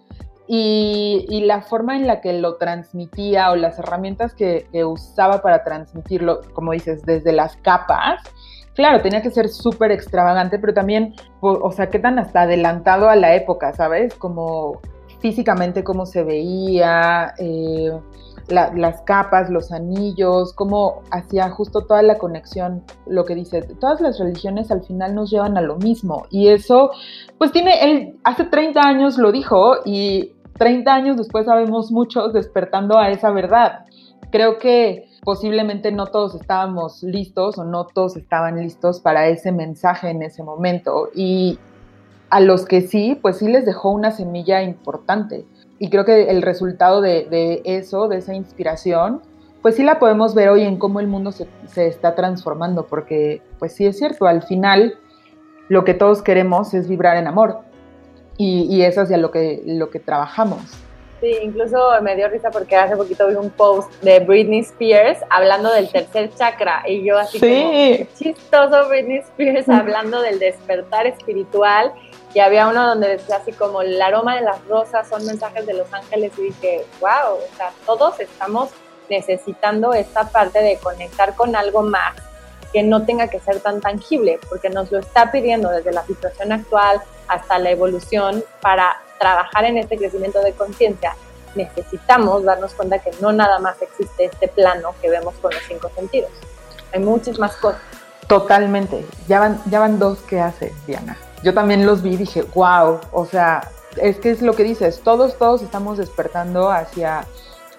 Y, 0.52 1.44
la 1.46 1.62
forma 1.62 1.96
en 1.96 2.08
la 2.08 2.22
que 2.22 2.34
lo 2.34 2.56
transmitía 2.56 3.52
o 3.52 3.56
las 3.56 3.78
herramientas 3.78 4.34
que, 4.34 4.66
usaba 4.84 5.44
para 5.44 5.64
transmitirlo, 5.64 6.42
como 6.54 6.72
dices, 6.72 7.04
desde 7.06 7.34
las 7.34 7.56
capas, 7.58 8.24
claro, 8.80 9.02
tenía 9.02 9.22
que 9.22 9.30
ser 9.30 9.50
súper 9.50 9.92
extravagante, 9.92 10.58
pero 10.58 10.74
también, 10.74 11.14
o 11.42 11.70
sea, 11.74 11.90
qué 11.90 12.00
tan 12.00 12.18
hasta 12.18 12.44
adelantado 12.44 13.10
a 13.10 13.18
la 13.18 13.36
época, 13.36 13.74
¿sabes? 13.74 14.16
Como 14.16 14.80
físicamente 15.20 15.84
cómo 15.84 16.06
se 16.06 16.24
veía, 16.24 17.34
eh, 17.40 17.92
las 18.48 19.02
capas, 19.02 19.50
los 19.50 19.74
anillos, 19.74 20.54
cómo 20.54 21.02
hacía 21.12 21.50
justo 21.50 21.82
toda 21.82 22.02
la 22.04 22.18
conexión, 22.18 22.82
lo 23.06 23.26
que 23.26 23.36
dice, 23.36 23.64
todas 23.82 24.00
las 24.00 24.18
religiones 24.18 24.72
al 24.72 24.82
final 24.82 25.14
nos 25.14 25.30
llevan 25.30 25.58
a 25.58 25.62
lo 25.62 25.76
mismo. 25.76 26.26
Y 26.30 26.48
eso, 26.48 26.92
pues 27.38 27.52
tiene, 27.52 27.84
él 27.84 28.18
hace 28.24 28.46
30 28.46 28.80
años 28.80 29.18
lo 29.18 29.34
dijo 29.34 29.74
y 29.84 30.36
30 30.58 30.96
años 30.96 31.18
después 31.18 31.48
sabemos 31.48 31.92
muchos 31.92 32.32
despertando 32.32 32.98
a 32.98 33.10
esa 33.10 33.30
verdad. 33.32 33.80
Creo 34.32 34.58
que 34.58 35.09
posiblemente 35.24 35.92
no 35.92 36.08
todos 36.08 36.36
estábamos 36.36 37.04
listos 37.04 37.58
o 37.58 37.64
no 37.64 37.86
todos 37.86 38.18
estaban 38.18 38.62
listos 38.62 39.00
para 39.00 39.28
ese 39.28 39.52
mensaje 39.52 40.10
en 40.10 40.22
ese 40.22 40.44
momento 40.44 41.10
y 41.14 41.60
a 42.30 42.40
los 42.40 42.66
que 42.66 42.82
sí, 42.82 43.18
pues 43.22 43.38
sí 43.38 43.48
les 43.48 43.66
dejó 43.66 43.90
una 43.90 44.12
semilla 44.12 44.62
importante. 44.62 45.46
Y 45.80 45.90
creo 45.90 46.06
que 46.06 46.30
el 46.30 46.42
resultado 46.42 47.02
de, 47.02 47.62
eso, 47.66 48.08
de 48.08 48.18
esa 48.18 48.34
inspiración, 48.36 49.22
pues 49.62 49.76
sí 49.76 49.84
la 49.84 50.00
podemos 50.00 50.36
ver 50.36 50.50
hoy 50.50 50.64
en 50.64 50.78
cómo 50.78 51.00
el 51.00 51.08
mundo 51.08 51.32
se, 51.32 51.48
se 51.68 51.88
está 51.88 52.16
transformando, 52.16 52.86
porque 52.86 53.42
pues 53.58 53.74
sí 53.74 53.86
es 53.86 53.98
cierto, 53.98 54.28
al 54.28 54.44
final 54.44 54.96
lo 55.70 55.84
que 55.84 55.94
todos 55.94 56.22
queremos 56.22 56.74
es 56.74 56.88
vibrar 56.88 57.18
en 57.18 57.28
amor 57.28 57.60
y, 58.38 58.64
y 58.64 58.84
es 58.84 58.98
hacia 58.98 59.18
lo 59.18 59.32
que, 59.32 59.64
lo 59.66 59.90
que 59.90 60.00
trabajamos. 60.00 60.62
Sí, 61.22 61.38
incluso 61.42 61.90
me 62.02 62.16
dio 62.16 62.30
risa 62.30 62.50
porque 62.50 62.76
hace 62.78 62.96
poquito 62.96 63.28
vi 63.28 63.36
un 63.36 63.50
post 63.50 63.92
de 64.02 64.20
Britney 64.20 64.60
Spears 64.60 65.20
hablando 65.30 65.72
del 65.72 65.90
tercer 65.92 66.34
chakra 66.34 66.84
y 66.88 67.04
yo 67.04 67.18
así 67.18 67.40
como 67.40 68.08
chistoso 68.18 68.88
Britney 68.88 69.18
Spears 69.18 69.68
hablando 69.70 70.22
del 70.22 70.40
despertar 70.40 71.08
espiritual 71.08 71.92
y 72.34 72.40
había 72.40 72.68
uno 72.68 72.88
donde 72.88 73.10
decía 73.10 73.38
así 73.38 73.52
como 73.52 73.82
el 73.82 74.02
aroma 74.02 74.36
de 74.36 74.42
las 74.42 74.66
rosas 74.68 75.10
son 75.10 75.26
mensajes 75.26 75.66
de 75.66 75.74
los 75.74 75.92
ángeles 75.94 76.32
y 76.38 76.44
dije, 76.44 76.86
wow, 77.02 77.36
o 77.36 77.56
sea, 77.58 77.72
todos 77.86 78.20
estamos 78.20 78.70
necesitando 79.10 79.94
esta 79.94 80.26
parte 80.30 80.60
de 80.60 80.78
conectar 80.78 81.36
con 81.36 81.56
algo 81.56 81.82
más 81.82 82.16
que 82.72 82.84
no 82.84 83.04
tenga 83.04 83.28
que 83.30 83.40
ser 83.40 83.60
tan 83.62 83.82
tangible, 83.82 84.40
porque 84.48 84.70
nos 84.70 84.92
lo 84.92 85.00
está 85.00 85.32
pidiendo 85.32 85.70
desde 85.70 85.92
la 85.92 86.06
situación 86.06 86.52
actual 86.52 87.02
hasta 87.28 87.58
la 87.58 87.72
evolución 87.72 88.44
para 88.62 88.96
trabajar 89.20 89.66
en 89.66 89.78
este 89.78 89.98
crecimiento 89.98 90.40
de 90.42 90.54
conciencia. 90.54 91.16
Necesitamos 91.56 92.44
darnos 92.44 92.74
cuenta 92.74 93.00
que 93.00 93.12
no 93.22 93.32
nada 93.32 93.60
más 93.60 93.82
existe 93.82 94.26
este 94.26 94.48
plano 94.48 94.96
que 95.02 95.10
vemos 95.10 95.36
con 95.42 95.54
los 95.54 95.62
cinco 95.68 95.92
sentidos. 95.96 96.32
Hay 96.94 97.02
muchas 97.02 97.38
más 97.38 97.56
cosas. 97.58 97.82
Totalmente. 98.28 99.06
Ya 99.28 99.40
van, 99.40 99.62
ya 99.66 99.80
van 99.80 100.00
dos 100.00 100.20
que 100.20 100.40
hace 100.40 100.74
Diana. 100.88 101.18
Yo 101.44 101.54
también 101.54 101.86
los 101.86 102.02
vi 102.02 102.14
y 102.14 102.18
dije, 102.18 102.44
wow, 102.54 103.00
o 103.12 103.26
sea, 103.26 103.70
es 103.98 104.18
que 104.18 104.32
es 104.32 104.42
lo 104.42 104.54
que 104.54 104.64
dices, 104.64 105.02
todos, 105.04 105.38
todos 105.38 105.62
estamos 105.62 105.98
despertando 105.98 106.70
hacia 106.70 107.26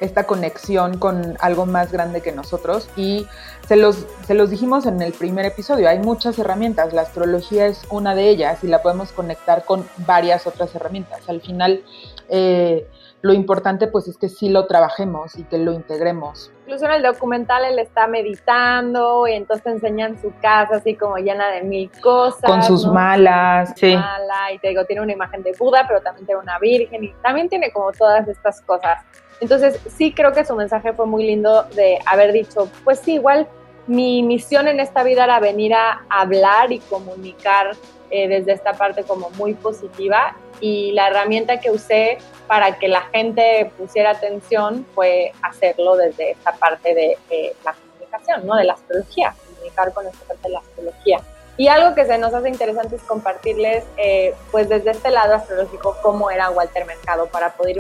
esta 0.01 0.25
conexión 0.25 0.99
con 0.99 1.37
algo 1.41 1.67
más 1.67 1.93
grande 1.93 2.21
que 2.23 2.33
nosotros 2.33 2.89
y 2.97 3.27
se 3.67 3.77
los, 3.77 4.07
se 4.27 4.35
los 4.35 4.51
dijimos 4.51 4.87
en 4.87 5.01
el 5.01 5.13
primer 5.13 5.47
episodio, 5.47 5.89
hay 5.89 5.99
muchas 5.99 6.39
herramientas, 6.39 6.93
la 6.93 7.03
astrología 7.03 7.67
es 7.67 7.83
una 7.91 8.15
de 8.15 8.29
ellas 8.29 8.65
y 8.65 8.67
la 8.67 8.83
podemos 8.83 9.13
conectar 9.13 9.65
con 9.65 9.87
varias 9.99 10.47
otras 10.47 10.75
herramientas. 10.75 11.29
Al 11.29 11.41
final, 11.41 11.85
eh, 12.29 12.89
lo 13.23 13.35
importante 13.35 13.87
pues 13.87 14.09
es 14.09 14.17
que 14.17 14.29
sí 14.29 14.49
lo 14.49 14.67
trabajemos 14.67 15.37
y 15.37 15.45
que 15.45 15.59
lo 15.59 15.73
integremos. 15.73 16.51
Incluso 16.63 16.87
en 16.87 16.93
el 16.93 17.03
documental 17.03 17.65
él 17.65 17.79
está 17.79 18.07
meditando 18.07 19.29
y 19.29 19.33
entonces 19.33 19.63
te 19.63 19.71
enseñan 19.71 20.21
su 20.21 20.33
casa 20.41 20.77
así 20.77 20.95
como 20.95 21.19
llena 21.19 21.49
de 21.51 21.63
mil 21.63 21.91
cosas. 22.01 22.43
Con 22.43 22.63
sus 22.63 22.87
malas, 22.87 23.73
sí. 23.77 23.95
Mala, 23.95 24.53
y 24.55 24.59
te 24.59 24.69
digo, 24.69 24.85
tiene 24.85 25.03
una 25.03 25.13
imagen 25.13 25.43
de 25.43 25.53
Buda, 25.59 25.85
pero 25.87 26.01
también 26.01 26.27
tiene 26.27 26.41
una 26.41 26.59
virgen 26.59 27.05
y 27.05 27.13
también 27.23 27.49
tiene 27.49 27.71
como 27.73 27.93
todas 27.93 28.27
estas 28.27 28.61
cosas. 28.63 29.05
Entonces 29.41 29.81
sí 29.97 30.13
creo 30.13 30.33
que 30.33 30.45
su 30.45 30.55
mensaje 30.55 30.93
fue 30.93 31.07
muy 31.07 31.25
lindo 31.25 31.65
de 31.75 31.99
haber 32.07 32.33
dicho, 32.33 32.69
pues 32.85 33.01
sí, 33.01 33.15
igual 33.15 33.49
mi 33.87 34.23
misión 34.23 34.69
en 34.69 34.79
esta 34.79 35.03
vida 35.03 35.25
era 35.25 35.41
venir 35.41 35.75
a 35.75 36.03
hablar 36.09 36.71
y 36.71 36.79
comunicar 36.79 37.77
eh, 38.11 38.29
desde 38.29 38.53
esta 38.53 38.75
parte 38.75 39.05
como 39.05 39.31
muy 39.31 39.55
positiva 39.55 40.37
y 40.61 40.93
la 40.93 41.09
herramienta 41.09 41.59
que 41.59 41.71
usé 41.71 42.19
para 42.47 42.79
que 42.79 42.89
la 42.89 43.03
gente 43.13 43.73
pusiera 43.79 44.11
atención 44.11 44.87
fue 44.95 45.33
hacerlo 45.43 45.97
desde 45.97 46.33
esta 46.33 46.53
parte 46.53 46.95
de 46.95 47.17
la 47.65 47.73
comunicación, 47.75 48.47
¿no? 48.47 48.57
De 48.57 48.65
la 48.65 48.75
astrología, 48.75 49.35
comunicar 49.47 49.93
con 49.93 50.07
esta 50.07 50.25
parte 50.27 50.43
de 50.43 50.53
la 50.53 50.59
astrología. 50.59 51.21
Y 51.57 51.69
algo 51.69 51.95
que 51.95 52.07
se 52.07 52.17
nos 52.19 52.33
hace 52.33 52.49
interesante 52.49 52.97
es 52.97 53.03
compartirles, 53.03 53.85
eh, 53.97 54.35
pues 54.51 54.69
desde 54.69 54.93
este 54.93 55.11
lado 55.11 55.35
astrológico, 55.35 55.97
cómo 56.03 56.31
era 56.31 56.51
Walter 56.51 56.87
Mercado 56.87 57.27
para 57.27 57.53
poder 57.53 57.77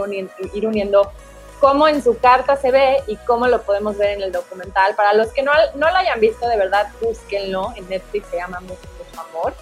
ir 0.52 0.67
uniendo 0.67 1.11
cómo 1.61 1.87
en 1.87 2.02
su 2.02 2.19
carta 2.19 2.57
se 2.57 2.71
ve 2.71 3.02
y 3.07 3.17
cómo 3.19 3.47
lo 3.47 3.62
podemos 3.62 3.97
ver 3.97 4.11
en 4.17 4.23
el 4.23 4.33
documental. 4.33 4.95
Para 4.97 5.12
los 5.12 5.29
que 5.29 5.43
no, 5.43 5.52
no 5.76 5.90
lo 5.90 5.97
hayan 5.97 6.19
visto, 6.19 6.49
de 6.49 6.57
verdad, 6.57 6.88
búsquenlo. 7.00 7.73
En 7.76 7.88
Netflix 7.88 8.26
se 8.31 8.38
llama 8.38 8.61
Mucho, 8.61 8.88
mucho 8.99 9.21
amor. 9.21 9.55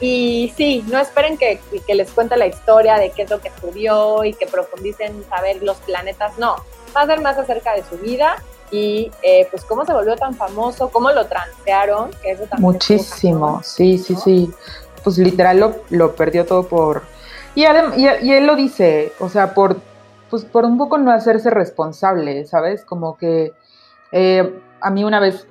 Y 0.00 0.52
sí, 0.56 0.84
no 0.88 0.98
esperen 0.98 1.38
que, 1.38 1.60
que, 1.86 1.94
les 1.94 2.10
cuente 2.10 2.36
la 2.36 2.46
historia 2.46 2.96
de 2.96 3.10
qué 3.10 3.22
es 3.22 3.30
lo 3.30 3.40
que 3.40 3.48
estudió 3.48 4.24
y 4.24 4.34
que 4.34 4.46
profundicen 4.46 5.24
saber 5.28 5.62
los 5.62 5.76
planetas. 5.78 6.36
No, 6.36 6.56
va 6.94 7.02
a 7.02 7.06
ser 7.06 7.20
más 7.20 7.38
acerca 7.38 7.74
de 7.74 7.84
su 7.84 7.96
vida 7.98 8.36
y 8.72 9.12
eh, 9.22 9.46
pues 9.52 9.64
cómo 9.64 9.84
se 9.84 9.92
volvió 9.92 10.16
tan 10.16 10.34
famoso, 10.34 10.90
cómo 10.90 11.12
lo 11.12 11.26
transearon, 11.26 12.10
que 12.22 12.32
eso 12.32 12.42
también 12.44 12.72
Muchísimo, 12.72 13.62
sí, 13.62 13.98
sí, 13.98 14.16
sí. 14.16 14.52
Pues 15.04 15.18
literal 15.18 15.60
lo, 15.60 15.76
lo 15.90 16.16
perdió 16.16 16.44
todo 16.44 16.66
por... 16.66 17.02
Y, 17.54 17.64
y, 17.64 18.08
y 18.22 18.32
él 18.32 18.46
lo 18.46 18.56
dice, 18.56 19.12
o 19.20 19.28
sea, 19.28 19.54
por 19.54 19.76
pues 20.34 20.44
por 20.46 20.64
un 20.64 20.78
poco 20.78 20.98
no 20.98 21.12
hacerse 21.12 21.48
responsable, 21.48 22.44
¿sabes? 22.44 22.84
Como 22.84 23.16
que 23.16 23.52
eh, 24.10 24.60
a 24.80 24.90
mí 24.90 25.04
una 25.04 25.20
vez 25.20 25.46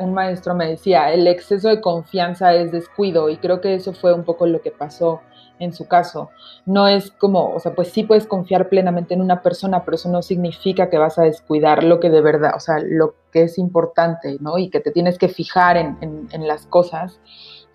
un 0.00 0.12
maestro 0.12 0.54
me 0.54 0.68
decía, 0.68 1.10
el 1.14 1.26
exceso 1.26 1.70
de 1.70 1.80
confianza 1.80 2.52
es 2.52 2.70
descuido 2.70 3.30
y 3.30 3.38
creo 3.38 3.62
que 3.62 3.74
eso 3.74 3.94
fue 3.94 4.12
un 4.12 4.24
poco 4.24 4.46
lo 4.46 4.60
que 4.60 4.70
pasó 4.70 5.22
en 5.58 5.72
su 5.72 5.88
caso. 5.88 6.28
No 6.66 6.88
es 6.88 7.10
como, 7.10 7.54
o 7.54 7.58
sea, 7.58 7.74
pues 7.74 7.88
sí 7.88 8.04
puedes 8.04 8.26
confiar 8.26 8.68
plenamente 8.68 9.14
en 9.14 9.22
una 9.22 9.40
persona, 9.40 9.82
pero 9.82 9.94
eso 9.94 10.10
no 10.10 10.20
significa 10.20 10.90
que 10.90 10.98
vas 10.98 11.18
a 11.18 11.22
descuidar 11.22 11.82
lo 11.82 11.98
que 11.98 12.10
de 12.10 12.20
verdad, 12.20 12.52
o 12.54 12.60
sea, 12.60 12.80
lo 12.80 13.14
que 13.32 13.44
es 13.44 13.56
importante, 13.56 14.36
¿no? 14.40 14.58
Y 14.58 14.68
que 14.68 14.80
te 14.80 14.90
tienes 14.90 15.16
que 15.16 15.28
fijar 15.28 15.78
en, 15.78 16.28
las 16.46 16.66
cosas. 16.66 17.18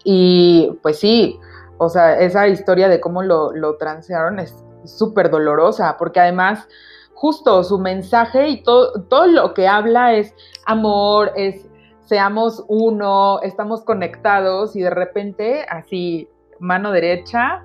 Y 0.03 0.77
pues 0.83 0.99
sí, 0.99 1.39
o 1.79 1.89
sea, 1.89 2.19
esa 2.19 2.47
historia 2.47 2.89
de 2.89 2.99
cómo 2.99 3.23
lo, 3.23 3.51
lo 3.53 3.77
transearon 3.77 4.37
es, 4.37 4.62
súper 4.85 5.29
dolorosa, 5.29 5.95
porque 5.97 6.19
además 6.19 6.67
justo 7.13 7.63
su 7.63 7.79
mensaje 7.79 8.49
y 8.49 8.63
todo, 8.63 9.03
todo 9.03 9.27
lo 9.27 9.53
que 9.53 9.67
habla 9.67 10.13
es 10.13 10.35
amor, 10.65 11.31
es 11.35 11.67
seamos 12.01 12.63
uno, 12.67 13.41
estamos 13.41 13.81
conectados 13.83 14.75
y 14.75 14.81
de 14.81 14.89
repente 14.89 15.65
así, 15.69 16.29
mano 16.59 16.91
derecha, 16.91 17.63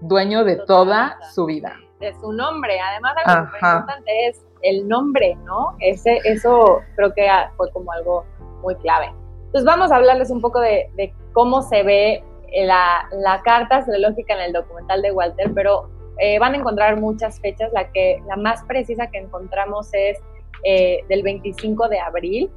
dueño 0.00 0.44
de 0.44 0.56
toda 0.56 1.18
su 1.32 1.46
vida. 1.46 1.74
De 2.00 2.14
su 2.20 2.32
nombre, 2.32 2.78
además 2.80 3.14
algo 3.24 3.50
muy 3.50 3.58
importante 3.58 4.28
es 4.28 4.44
el 4.62 4.88
nombre, 4.88 5.36
¿no? 5.44 5.76
Ese, 5.80 6.20
eso 6.24 6.80
creo 6.96 7.12
que 7.14 7.26
fue 7.56 7.70
como 7.72 7.92
algo 7.92 8.24
muy 8.60 8.74
clave. 8.76 9.12
Entonces 9.46 9.64
vamos 9.64 9.90
a 9.90 9.96
hablarles 9.96 10.30
un 10.30 10.40
poco 10.40 10.60
de, 10.60 10.90
de 10.96 11.14
cómo 11.32 11.62
se 11.62 11.82
ve 11.82 12.24
la, 12.66 13.08
la, 13.12 13.42
carta 13.42 13.78
astrológica 13.78 14.34
en 14.34 14.40
el 14.42 14.52
documental 14.52 15.02
de 15.02 15.12
Walter, 15.12 15.50
pero 15.54 15.88
eh, 16.18 16.38
van 16.38 16.54
a 16.54 16.58
encontrar 16.58 17.00
muchas 17.00 17.40
fechas, 17.40 17.70
la, 17.72 17.90
que, 17.90 18.20
la 18.26 18.36
más 18.36 18.62
precisa 18.64 19.08
que 19.08 19.18
encontramos 19.18 19.88
es 19.92 20.18
eh, 20.64 21.04
del 21.08 21.22
25 21.22 21.88
de 21.88 22.00
abril. 22.00 22.50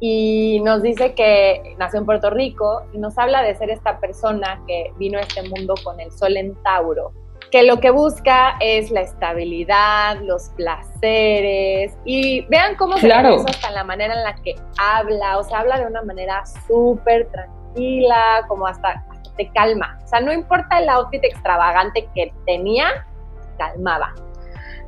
Y 0.00 0.60
nos 0.64 0.82
dice 0.82 1.14
que 1.14 1.74
nació 1.78 1.98
en 1.98 2.06
Puerto 2.06 2.30
Rico 2.30 2.82
y 2.92 2.98
nos 2.98 3.18
habla 3.18 3.42
de 3.42 3.56
ser 3.56 3.70
esta 3.70 3.98
persona 3.98 4.62
que 4.68 4.92
vino 4.96 5.18
a 5.18 5.22
este 5.22 5.42
mundo 5.48 5.74
con 5.82 5.98
el 5.98 6.12
sol 6.12 6.36
en 6.36 6.54
Tauro, 6.62 7.12
que 7.50 7.64
lo 7.64 7.80
que 7.80 7.90
busca 7.90 8.56
es 8.60 8.92
la 8.92 9.00
estabilidad, 9.00 10.20
los 10.22 10.50
placeres. 10.50 11.98
Y 12.04 12.42
vean 12.42 12.76
cómo 12.76 12.96
se 12.98 13.12
hasta 13.12 13.72
la 13.72 13.82
manera 13.82 14.14
en 14.14 14.22
la 14.22 14.36
que 14.36 14.54
habla, 14.78 15.38
o 15.38 15.42
sea, 15.42 15.60
habla 15.60 15.80
de 15.80 15.86
una 15.86 16.02
manera 16.02 16.44
súper 16.68 17.28
tranquila, 17.32 18.44
como 18.46 18.68
hasta 18.68 19.04
te 19.38 19.48
calma. 19.52 19.98
O 20.04 20.06
sea, 20.06 20.20
no 20.20 20.32
importa 20.32 20.78
el 20.78 20.88
outfit 20.90 21.24
extravagante 21.24 22.06
que 22.14 22.30
tenía, 22.44 22.88
calmaba. 23.56 24.14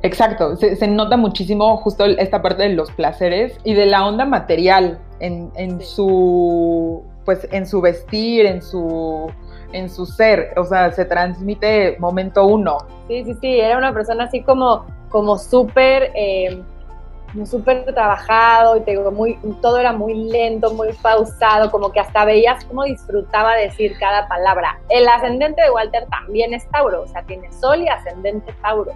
Exacto, 0.03 0.55
se, 0.55 0.87
nota 0.87 1.17
muchísimo 1.17 1.77
justo 1.77 2.05
esta 2.05 2.41
parte 2.41 2.63
de 2.63 2.69
los 2.69 2.91
placeres 2.91 3.57
y 3.63 3.73
de 3.75 3.85
la 3.85 4.05
onda 4.05 4.25
material 4.25 4.99
en, 5.19 5.51
en 5.55 5.81
su 5.81 7.03
pues 7.23 7.47
en 7.51 7.67
su 7.67 7.81
vestir, 7.81 8.47
en 8.47 8.63
su 8.63 9.31
en 9.73 9.89
su 9.89 10.05
ser, 10.05 10.53
o 10.57 10.65
sea, 10.65 10.91
se 10.91 11.05
transmite 11.05 11.95
momento 11.99 12.45
uno. 12.45 12.77
Sí, 13.07 13.23
sí, 13.23 13.35
sí, 13.39 13.59
era 13.59 13.77
una 13.77 13.93
persona 13.93 14.25
así 14.25 14.41
como, 14.41 14.85
como 15.09 15.37
súper 15.37 16.11
eh, 16.15 16.61
súper 17.45 17.85
trabajado 17.85 18.77
y 18.77 18.81
todo 19.61 19.77
era 19.77 19.93
muy 19.93 20.13
lento, 20.13 20.71
muy 20.73 20.93
pausado, 21.01 21.71
como 21.71 21.91
que 21.91 21.99
hasta 21.99 22.25
veías 22.25 22.63
cómo 22.65 22.83
disfrutaba 22.83 23.55
decir 23.55 23.97
cada 23.99 24.27
palabra. 24.27 24.79
El 24.89 25.07
ascendente 25.07 25.61
de 25.61 25.71
Walter 25.71 26.05
también 26.09 26.53
es 26.53 26.67
Tauro, 26.69 27.03
o 27.03 27.07
sea, 27.07 27.23
tiene 27.23 27.51
Sol 27.53 27.81
y 27.81 27.87
ascendente 27.87 28.53
Tauro. 28.61 28.91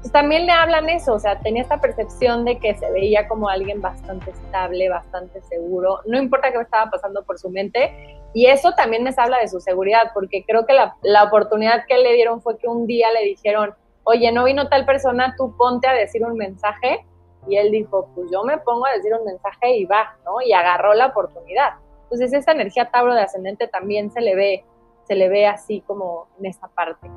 Pues 0.00 0.12
también 0.12 0.44
le 0.44 0.52
hablan 0.52 0.90
eso, 0.90 1.14
o 1.14 1.18
sea, 1.18 1.38
tenía 1.38 1.62
esta 1.62 1.80
percepción 1.80 2.44
de 2.44 2.58
que 2.58 2.74
se 2.74 2.90
veía 2.90 3.26
como 3.26 3.48
alguien 3.48 3.80
bastante 3.80 4.32
estable, 4.32 4.90
bastante 4.90 5.40
seguro, 5.42 6.00
no 6.04 6.18
importa 6.18 6.52
qué 6.52 6.58
estaba 6.58 6.90
pasando 6.90 7.22
por 7.24 7.38
su 7.38 7.48
mente, 7.48 8.20
y 8.34 8.46
eso 8.46 8.72
también 8.72 9.02
me 9.02 9.14
habla 9.16 9.38
de 9.38 9.48
su 9.48 9.60
seguridad, 9.60 10.10
porque 10.12 10.44
creo 10.46 10.66
que 10.66 10.74
la, 10.74 10.94
la 11.02 11.24
oportunidad 11.24 11.86
que 11.88 11.96
le 11.96 12.12
dieron 12.12 12.42
fue 12.42 12.58
que 12.58 12.68
un 12.68 12.86
día 12.86 13.10
le 13.12 13.24
dijeron, 13.24 13.74
oye, 14.02 14.30
no 14.30 14.44
vino 14.44 14.68
tal 14.68 14.84
persona, 14.84 15.34
tú 15.38 15.56
ponte 15.56 15.88
a 15.88 15.94
decir 15.94 16.22
un 16.22 16.36
mensaje, 16.36 17.06
y 17.48 17.56
él 17.56 17.70
dijo, 17.70 18.08
pues 18.14 18.30
yo 18.32 18.42
me 18.44 18.58
pongo 18.58 18.86
a 18.86 18.92
decir 18.92 19.12
un 19.14 19.24
mensaje 19.24 19.76
y 19.76 19.84
va, 19.84 20.16
¿no? 20.24 20.40
Y 20.44 20.52
agarró 20.52 20.94
la 20.94 21.06
oportunidad. 21.06 21.70
Entonces 22.04 22.32
esa 22.32 22.52
energía 22.52 22.90
Tauro 22.90 23.14
de 23.14 23.22
ascendente 23.22 23.68
también 23.68 24.10
se 24.10 24.20
le 24.20 24.34
ve, 24.34 24.64
se 25.04 25.14
le 25.14 25.28
ve 25.28 25.46
así 25.46 25.80
como 25.86 26.28
en 26.38 26.46
esta 26.46 26.68
parte. 26.68 27.10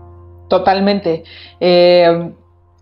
Totalmente. 0.47 1.23
Eh, 1.59 2.31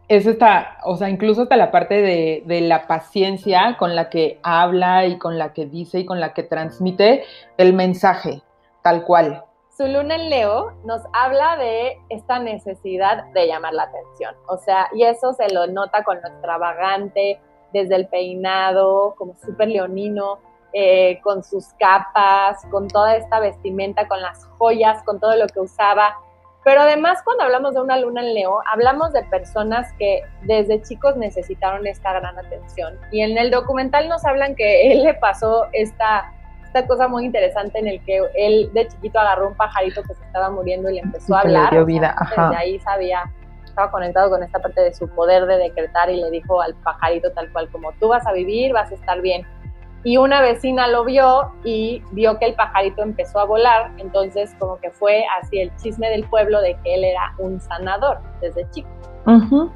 es 0.08 0.26
esta, 0.28 0.78
o 0.84 0.96
sea, 0.98 1.10
incluso 1.10 1.44
hasta 1.44 1.58
la 1.58 1.72
parte 1.72 2.02
de, 2.02 2.62
la 2.62 2.88
paciencia 2.88 3.76
con 3.78 3.96
la 3.96 4.10
que 4.10 4.40
habla 4.44 5.06
y 5.08 5.18
con 5.18 5.38
la 5.38 5.54
que 5.54 5.66
dice 5.66 6.00
y 6.00 6.06
con 6.06 6.20
la 6.20 6.34
que 6.34 6.44
transmite 6.44 7.24
el 7.58 7.74
mensaje, 7.74 8.44
tal 8.84 9.04
cual 9.04 9.45
su 9.78 9.88
luna 9.88 10.16
en 10.16 10.30
Leo 10.30 10.72
nos 10.86 11.02
habla 11.12 11.58
de 11.58 12.00
esta 12.10 12.40
necesidad 12.40 13.26
de 13.34 13.48
llamar 13.48 13.74
la 13.74 13.84
atención. 13.84 14.34
O 14.48 14.58
sea, 14.58 14.90
y 14.94 15.04
eso 15.04 15.34
se 15.34 15.54
lo 15.54 15.68
nota 15.68 16.04
con 16.04 16.22
lo 16.22 16.28
extravagante, 16.28 17.42
desde 17.74 17.96
el 17.96 18.08
peinado, 18.08 19.16
como 19.18 19.36
súper 19.36 19.68
leonino, 19.68 20.40
eh, 20.72 21.20
con 21.22 21.44
sus 21.44 21.74
capas, 21.80 22.66
con 22.72 22.88
toda 22.88 23.18
esta 23.18 23.40
vestimenta, 23.40 24.08
con 24.08 24.22
las 24.22 24.46
joyas, 24.58 25.04
con 25.04 25.20
todo 25.20 25.36
lo 25.36 25.48
que 25.48 25.60
usaba. 25.60 26.16
Pero 26.64 26.82
además 26.82 27.22
cuando 27.24 27.44
hablamos 27.44 27.74
de 27.74 27.82
una 27.82 27.98
luna 28.00 28.22
en 28.22 28.34
Leo, 28.34 28.62
hablamos 28.72 29.12
de 29.12 29.24
personas 29.24 29.92
que 30.00 30.22
desde 30.44 30.82
chicos 30.84 31.18
necesitaron 31.18 31.86
esta 31.86 32.14
gran 32.14 32.40
atención. 32.40 32.98
Y 33.12 33.22
en 33.22 33.38
el 33.38 33.52
documental 33.52 34.08
nos 34.08 34.26
hablan 34.26 34.56
que 34.56 34.92
él 34.94 35.04
le 35.04 35.16
pasó 35.16 35.68
esta 35.74 36.32
cosa 36.84 37.08
muy 37.08 37.26
interesante 37.26 37.80
en 37.80 37.88
el 37.88 38.04
que 38.04 38.22
él 38.36 38.70
de 38.74 38.88
chiquito 38.88 39.20
agarró 39.20 39.48
un 39.48 39.56
pajarito 39.56 40.02
que 40.04 40.14
se 40.14 40.24
estaba 40.26 40.50
muriendo 40.50 40.90
y 40.90 40.96
le 40.96 41.02
empezó 41.02 41.36
a 41.36 41.42
hablar. 41.42 41.72
Le 41.72 41.78
dio 41.78 41.86
vida. 41.86 42.16
Ajá. 42.18 42.50
Desde 42.50 42.62
ahí 42.62 42.80
sabía, 42.80 43.32
estaba 43.64 43.92
conectado 43.92 44.30
con 44.30 44.44
esta 44.44 44.60
parte 44.60 44.82
de 44.82 44.94
su 44.94 45.08
poder 45.10 45.46
de 45.46 45.58
decretar 45.58 46.10
y 46.10 46.22
le 46.22 46.32
dijo 46.32 46.62
al 46.62 46.76
pajarito 46.76 47.32
tal 47.32 47.52
cual 47.52 47.70
como 47.70 47.92
tú 47.94 48.08
vas 48.10 48.26
a 48.26 48.34
vivir, 48.34 48.74
vas 48.74 48.92
a 48.92 48.96
estar 48.96 49.22
bien. 49.22 49.46
Y 50.06 50.18
una 50.18 50.40
vecina 50.40 50.88
lo 50.88 51.04
vio 51.04 51.52
y 51.64 52.02
vio 52.12 52.38
que 52.38 52.46
el 52.46 52.54
pajarito 52.54 53.02
empezó 53.02 53.40
a 53.40 53.46
volar, 53.46 53.92
entonces 53.98 54.56
como 54.60 54.78
que 54.80 54.92
fue 54.92 55.26
así 55.42 55.60
el 55.60 55.76
chisme 55.78 56.08
del 56.12 56.24
pueblo 56.26 56.62
de 56.62 56.78
que 56.84 56.94
él 56.94 57.04
era 57.04 57.34
un 57.40 57.60
sanador 57.60 58.20
desde 58.40 58.70
chico. 58.70 58.88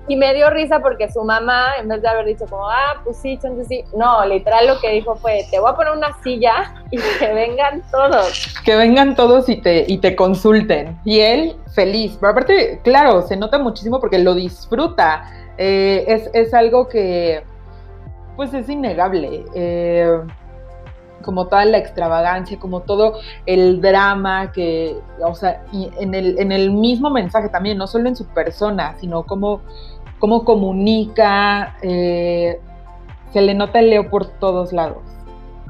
Y 0.07 0.15
me 0.15 0.36
dio 0.36 0.51
risa 0.51 0.79
porque 0.79 1.12
su 1.12 1.24
mamá, 1.24 1.69
en 1.79 1.88
vez 1.88 2.03
de 2.03 2.07
haber 2.07 2.27
dicho 2.27 2.45
como, 2.48 2.69
ah, 2.69 3.01
pues 3.03 3.17
sí, 3.17 3.31
entonces 3.31 3.67
sí, 3.67 3.83
no, 3.98 4.24
literal 4.24 4.67
lo 4.67 4.79
que 4.79 4.91
dijo 4.91 5.15
fue, 5.15 5.41
te 5.50 5.59
voy 5.59 5.71
a 5.71 5.75
poner 5.75 5.93
una 5.93 6.15
silla 6.21 6.75
y 6.91 6.98
que 6.98 7.33
vengan 7.33 7.81
todos. 7.91 8.62
Que 8.63 8.75
vengan 8.75 9.15
todos 9.15 9.50
y 9.50 9.59
te, 9.59 9.86
y 9.88 9.98
te 9.98 10.15
consulten. 10.15 11.00
Y 11.03 11.21
él 11.21 11.55
feliz. 11.74 12.15
Pero 12.19 12.31
aparte, 12.31 12.79
claro, 12.83 13.24
se 13.24 13.38
nota 13.38 13.57
muchísimo 13.57 14.00
porque 14.00 14.19
lo 14.19 14.36
disfruta. 14.36 15.24
Eh, 15.57 16.05
es, 16.07 16.29
es 16.33 16.53
algo 16.53 16.88
que 16.88 17.43
pues 18.39 18.53
es 18.53 18.69
innegable. 18.69 19.43
Eh, 19.53 20.17
como 21.25 21.48
toda 21.48 21.65
la 21.65 21.77
extravagancia, 21.77 22.58
como 22.58 22.79
todo 22.79 23.19
el 23.46 23.81
drama 23.81 24.53
que, 24.53 24.96
o 25.22 25.36
sea, 25.36 25.62
en 25.74 26.13
el, 26.13 26.39
en 26.39 26.53
el 26.53 26.72
mismo 26.72 27.10
mensaje 27.10 27.50
también, 27.50 27.77
no 27.77 27.86
solo 27.86 28.08
en 28.08 28.15
su 28.15 28.25
persona, 28.27 28.96
sino 29.01 29.24
cómo, 29.24 29.60
cómo 30.19 30.46
comunica, 30.46 31.75
eh, 31.81 32.62
se 33.34 33.41
le 33.41 33.53
nota 33.55 33.79
el 33.79 33.89
Leo 33.89 34.10
por 34.10 34.25
todos 34.25 34.72
lados. 34.72 35.03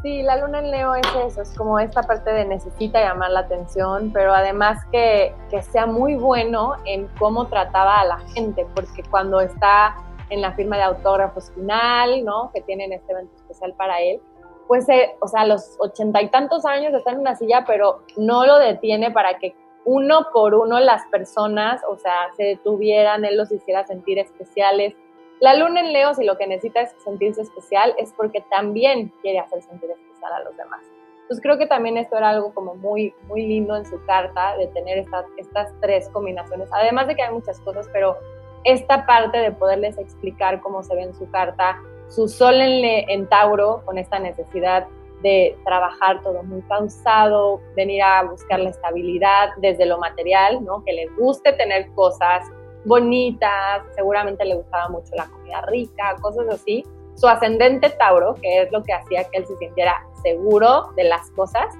Sí, 0.03 0.21
la 0.21 0.37
luna 0.37 0.59
en 0.59 0.69
Leo 0.69 0.93
es 0.93 1.07
eso, 1.25 1.41
es 1.41 1.57
como 1.57 1.79
esta 1.79 2.03
parte 2.03 2.31
de 2.31 2.45
necesita 2.45 3.01
llamar 3.01 3.31
la 3.31 3.39
atención, 3.39 4.11
pero 4.13 4.31
además 4.31 4.85
que, 4.91 5.33
que 5.49 5.63
sea 5.63 5.87
muy 5.87 6.13
bueno 6.13 6.73
en 6.85 7.07
cómo 7.17 7.47
trataba 7.47 7.99
a 7.99 8.05
la 8.05 8.19
gente, 8.35 8.67
porque 8.75 9.01
cuando 9.09 9.39
está 9.39 9.95
en 10.29 10.41
la 10.41 10.53
firma 10.53 10.77
de 10.77 10.83
autógrafos 10.83 11.51
final, 11.51 12.23
¿no? 12.23 12.51
Que 12.53 12.61
tienen 12.61 12.93
este 12.93 13.11
evento 13.11 13.35
especial 13.35 13.73
para 13.73 13.99
él. 13.99 14.21
Pues, 14.67 14.87
eh, 14.89 15.15
o 15.19 15.27
sea, 15.27 15.41
a 15.41 15.45
los 15.47 15.75
ochenta 15.79 16.21
y 16.21 16.29
tantos 16.29 16.65
años 16.65 16.93
está 16.93 17.11
en 17.11 17.19
una 17.19 17.35
silla, 17.35 17.63
pero 17.65 18.01
no 18.17 18.45
lo 18.45 18.59
detiene 18.59 19.09
para 19.11 19.39
que 19.39 19.55
uno 19.85 20.27
por 20.31 20.53
uno 20.53 20.79
las 20.79 21.05
personas, 21.07 21.81
o 21.89 21.97
sea, 21.97 22.31
se 22.37 22.43
detuvieran, 22.43 23.25
él 23.25 23.37
los 23.37 23.51
hiciera 23.51 23.85
sentir 23.87 24.19
especiales. 24.19 24.93
La 25.39 25.55
luna 25.55 25.79
en 25.79 25.93
Leo, 25.93 26.13
si 26.13 26.25
lo 26.25 26.37
que 26.37 26.45
necesita 26.45 26.81
es 26.81 26.93
sentirse 27.03 27.41
especial, 27.41 27.95
es 27.97 28.13
porque 28.13 28.41
también 28.51 29.11
quiere 29.21 29.39
hacer 29.39 29.61
sentir 29.63 29.89
especial 29.89 30.33
a 30.33 30.43
los 30.43 30.55
demás. 30.57 30.81
Entonces 31.21 31.41
creo 31.41 31.57
que 31.57 31.67
también 31.67 31.97
esto 31.97 32.17
era 32.17 32.31
algo 32.31 32.53
como 32.53 32.75
muy, 32.75 33.13
muy 33.27 33.45
lindo 33.45 33.75
en 33.75 33.85
su 33.85 34.03
carta, 34.05 34.57
de 34.57 34.67
tener 34.67 34.97
estas, 34.97 35.25
estas 35.37 35.71
tres 35.79 36.09
combinaciones. 36.09 36.67
Además 36.71 37.07
de 37.07 37.15
que 37.15 37.21
hay 37.21 37.33
muchas 37.33 37.59
cosas, 37.61 37.87
pero 37.93 38.17
esta 38.63 39.05
parte 39.05 39.37
de 39.37 39.51
poderles 39.51 39.97
explicar 39.97 40.61
cómo 40.61 40.83
se 40.83 40.95
ve 40.95 41.03
en 41.03 41.13
su 41.13 41.29
carta, 41.29 41.79
su 42.09 42.27
sol 42.27 42.55
en, 42.55 43.27
Tauro, 43.27 43.83
con 43.85 43.97
esta 43.97 44.19
necesidad 44.19 44.87
de 45.21 45.57
trabajar 45.65 46.21
todo 46.23 46.43
muy 46.43 46.61
pausado, 46.61 47.61
venir 47.75 48.01
a 48.01 48.23
buscar 48.23 48.59
la 48.59 48.69
estabilidad 48.69 49.49
desde 49.57 49.85
lo 49.85 49.97
material, 49.99 50.63
¿no? 50.63 50.83
Que 50.85 50.93
les 50.93 51.15
guste 51.17 51.53
tener 51.53 51.89
cosas 51.91 52.45
bonitas, 52.85 53.83
seguramente 53.95 54.45
le 54.45 54.55
gustaba 54.55 54.87
mucho 54.89 55.13
la 55.15 55.25
comida 55.25 55.61
rica, 55.67 56.15
cosas 56.21 56.47
así. 56.49 56.85
Su 57.15 57.27
ascendente 57.27 57.89
Tauro, 57.89 58.35
que 58.35 58.61
es 58.61 58.71
lo 58.71 58.81
que 58.81 58.93
hacía 58.93 59.25
que 59.25 59.39
él 59.39 59.45
se 59.45 59.57
sintiera 59.57 60.01
seguro 60.23 60.91
de 60.95 61.03
las 61.03 61.29
cosas, 61.31 61.75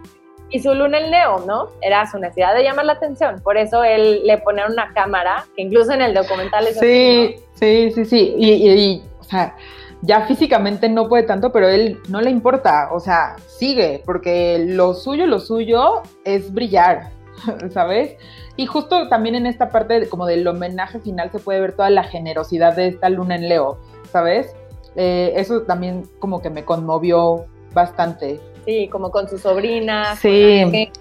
y 0.49 0.59
su 0.59 0.73
luna 0.73 0.99
en 0.99 1.11
Leo, 1.11 1.43
¿no? 1.45 1.69
Era 1.81 2.09
su 2.09 2.17
necesidad 2.17 2.55
de 2.55 2.63
llamar 2.63 2.85
la 2.85 2.93
atención. 2.93 3.41
Por 3.43 3.57
eso 3.57 3.83
él 3.83 4.21
le 4.25 4.37
ponía 4.39 4.65
una 4.67 4.93
cámara, 4.93 5.45
que 5.55 5.63
incluso 5.63 5.91
en 5.91 6.01
el 6.01 6.13
documental 6.13 6.67
es 6.67 6.79
sí, 6.79 7.35
Sí, 7.53 7.91
sí, 7.91 8.05
sí. 8.05 8.35
Y, 8.37 9.03
o 9.19 9.23
sea, 9.23 9.55
ya 10.01 10.21
físicamente 10.25 10.87
no 10.89 11.09
puede 11.09 11.23
tanto, 11.23 11.51
pero 11.51 11.67
él 11.67 11.99
no 12.07 12.21
le 12.21 12.29
importa. 12.29 12.89
O 12.91 12.99
sea, 12.99 13.35
sigue, 13.47 14.01
porque 14.05 14.65
lo 14.67 14.93
suyo, 14.93 15.25
lo 15.25 15.39
suyo 15.39 16.01
es 16.23 16.53
brillar, 16.53 17.09
¿sabes? 17.71 18.15
Y 18.55 18.65
justo 18.65 19.07
también 19.09 19.35
en 19.35 19.45
esta 19.45 19.69
parte 19.69 20.07
como 20.09 20.25
del 20.25 20.47
homenaje 20.47 20.99
final 20.99 21.31
se 21.31 21.39
puede 21.39 21.61
ver 21.61 21.73
toda 21.75 21.89
la 21.89 22.03
generosidad 22.03 22.75
de 22.75 22.87
esta 22.87 23.09
luna 23.09 23.35
en 23.35 23.47
Leo, 23.47 23.77
¿sabes? 24.11 24.55
Eh, 24.95 25.33
eso 25.35 25.61
también 25.61 26.03
como 26.19 26.41
que 26.41 26.49
me 26.49 26.65
conmovió 26.65 27.45
bastante. 27.73 28.39
Sí, 28.69 28.88
como 28.88 29.09
con 29.09 29.27
sus 29.27 29.41
sobrinas, 29.41 30.19
sí. 30.19 30.91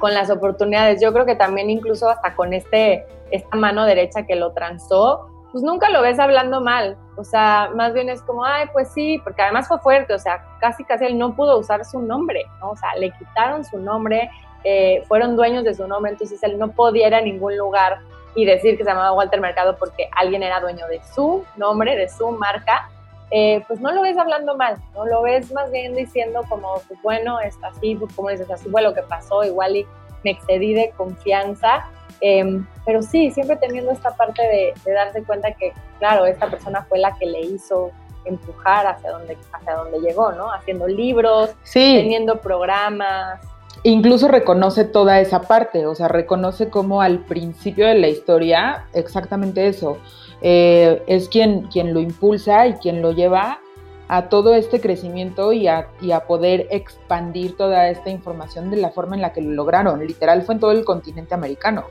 con, 0.00 0.12
las 0.12 0.28
oportunidades. 0.28 1.00
Yo 1.00 1.12
creo 1.12 1.24
que 1.24 1.36
también 1.36 1.70
incluso 1.70 2.10
hasta 2.10 2.34
con 2.34 2.52
este, 2.52 3.06
esta 3.30 3.56
mano 3.56 3.84
derecha 3.84 4.26
que 4.26 4.34
lo 4.34 4.50
transó, 4.50 5.30
pues 5.52 5.62
nunca 5.62 5.88
lo 5.88 6.02
ves 6.02 6.18
hablando 6.18 6.60
mal. 6.60 6.96
O 7.16 7.22
sea, 7.22 7.70
más 7.76 7.94
bien 7.94 8.08
es 8.08 8.20
como, 8.22 8.44
ay, 8.44 8.66
pues 8.72 8.88
sí, 8.92 9.20
porque 9.22 9.42
además 9.42 9.68
fue 9.68 9.78
fuerte, 9.78 10.14
o 10.14 10.18
sea, 10.18 10.44
casi 10.58 10.82
casi 10.82 11.04
él 11.04 11.16
no 11.16 11.36
pudo 11.36 11.60
usar 11.60 11.84
su 11.84 12.02
nombre, 12.02 12.44
¿no? 12.58 12.70
O 12.70 12.76
sea, 12.76 12.96
le 12.96 13.12
quitaron 13.12 13.64
su 13.64 13.78
nombre, 13.78 14.28
eh, 14.64 15.04
fueron 15.06 15.36
dueños 15.36 15.62
de 15.62 15.74
su 15.74 15.86
nombre, 15.86 16.10
entonces 16.10 16.42
él 16.42 16.58
no 16.58 16.72
podía 16.72 17.06
ir 17.06 17.14
a 17.14 17.20
ningún 17.20 17.56
lugar 17.56 18.00
y 18.34 18.46
decir 18.46 18.76
que 18.76 18.82
se 18.82 18.90
llamaba 18.90 19.12
Walter 19.12 19.40
Mercado 19.40 19.76
porque 19.78 20.08
alguien 20.16 20.42
era 20.42 20.58
dueño 20.58 20.88
de 20.88 21.00
su 21.14 21.44
nombre, 21.56 21.94
de 21.94 22.08
su 22.08 22.32
marca. 22.32 22.90
Eh, 23.30 23.64
pues 23.66 23.80
no 23.80 23.90
lo 23.92 24.02
ves 24.02 24.16
hablando 24.18 24.56
mal, 24.56 24.76
no 24.94 25.06
lo 25.06 25.22
ves 25.22 25.50
más 25.52 25.70
bien 25.72 25.94
diciendo 25.94 26.42
como, 26.48 26.74
pues 26.86 27.00
bueno, 27.02 27.40
está 27.40 27.68
así, 27.68 27.96
pues 27.96 28.14
como 28.14 28.28
dices, 28.28 28.50
así 28.50 28.68
fue 28.68 28.82
lo 28.82 28.94
que 28.94 29.02
pasó, 29.02 29.42
igual 29.42 29.76
y 29.76 29.86
me 30.22 30.32
excedí 30.32 30.74
de 30.74 30.90
confianza, 30.96 31.88
em, 32.20 32.66
pero 32.84 33.02
sí, 33.02 33.30
siempre 33.30 33.56
teniendo 33.56 33.92
esta 33.92 34.14
parte 34.14 34.42
de, 34.42 34.92
darse 34.92 35.22
cuenta 35.24 35.52
que, 35.52 35.72
claro, 35.98 36.26
esta 36.26 36.48
persona 36.48 36.84
fue 36.88 36.98
la 36.98 37.16
que 37.18 37.26
le 37.26 37.40
hizo 37.40 37.90
empujar 38.24 38.86
hacia 38.86 39.10
donde, 39.10 39.36
hacia 39.52 39.74
donde 39.74 40.00
llegó, 40.00 40.32
¿no? 40.32 40.52
Haciendo 40.52 40.86
libros, 40.86 41.50
teniendo 41.72 42.40
programas. 42.40 43.40
Incluso 43.86 44.28
reconoce 44.28 44.84
toda 44.84 45.20
esa 45.20 45.42
parte, 45.42 45.86
o 45.86 45.94
sea, 45.94 46.08
reconoce 46.08 46.70
como 46.70 47.02
al 47.02 47.18
principio 47.20 47.86
de 47.86 47.94
la 47.94 48.08
historia 48.08 48.86
exactamente 48.94 49.68
eso 49.68 49.98
eh, 50.40 51.02
es 51.06 51.28
quien, 51.28 51.68
quien 51.68 51.92
lo 51.92 52.00
impulsa 52.00 52.66
y 52.66 52.74
quien 52.74 53.02
lo 53.02 53.12
lleva 53.12 53.60
a 54.08 54.28
todo 54.28 54.54
este 54.54 54.80
crecimiento 54.80 55.52
y 55.52 55.68
a, 55.68 55.88
poder 56.26 56.66
expandir 56.70 57.56
toda 57.56 57.88
esta 57.88 58.10
información 58.10 58.70
de 58.70 58.76
la 58.76 58.90
forma 58.90 59.16
en 59.16 59.22
la 59.22 59.32
que 59.32 59.40
lo 59.40 59.50
lograron. 59.52 60.06
Literal 60.06 60.42
fue 60.42 60.54
en 60.54 60.60
todo 60.60 60.72
el 60.72 60.84
continente 60.84 61.34
americano. 61.34 61.84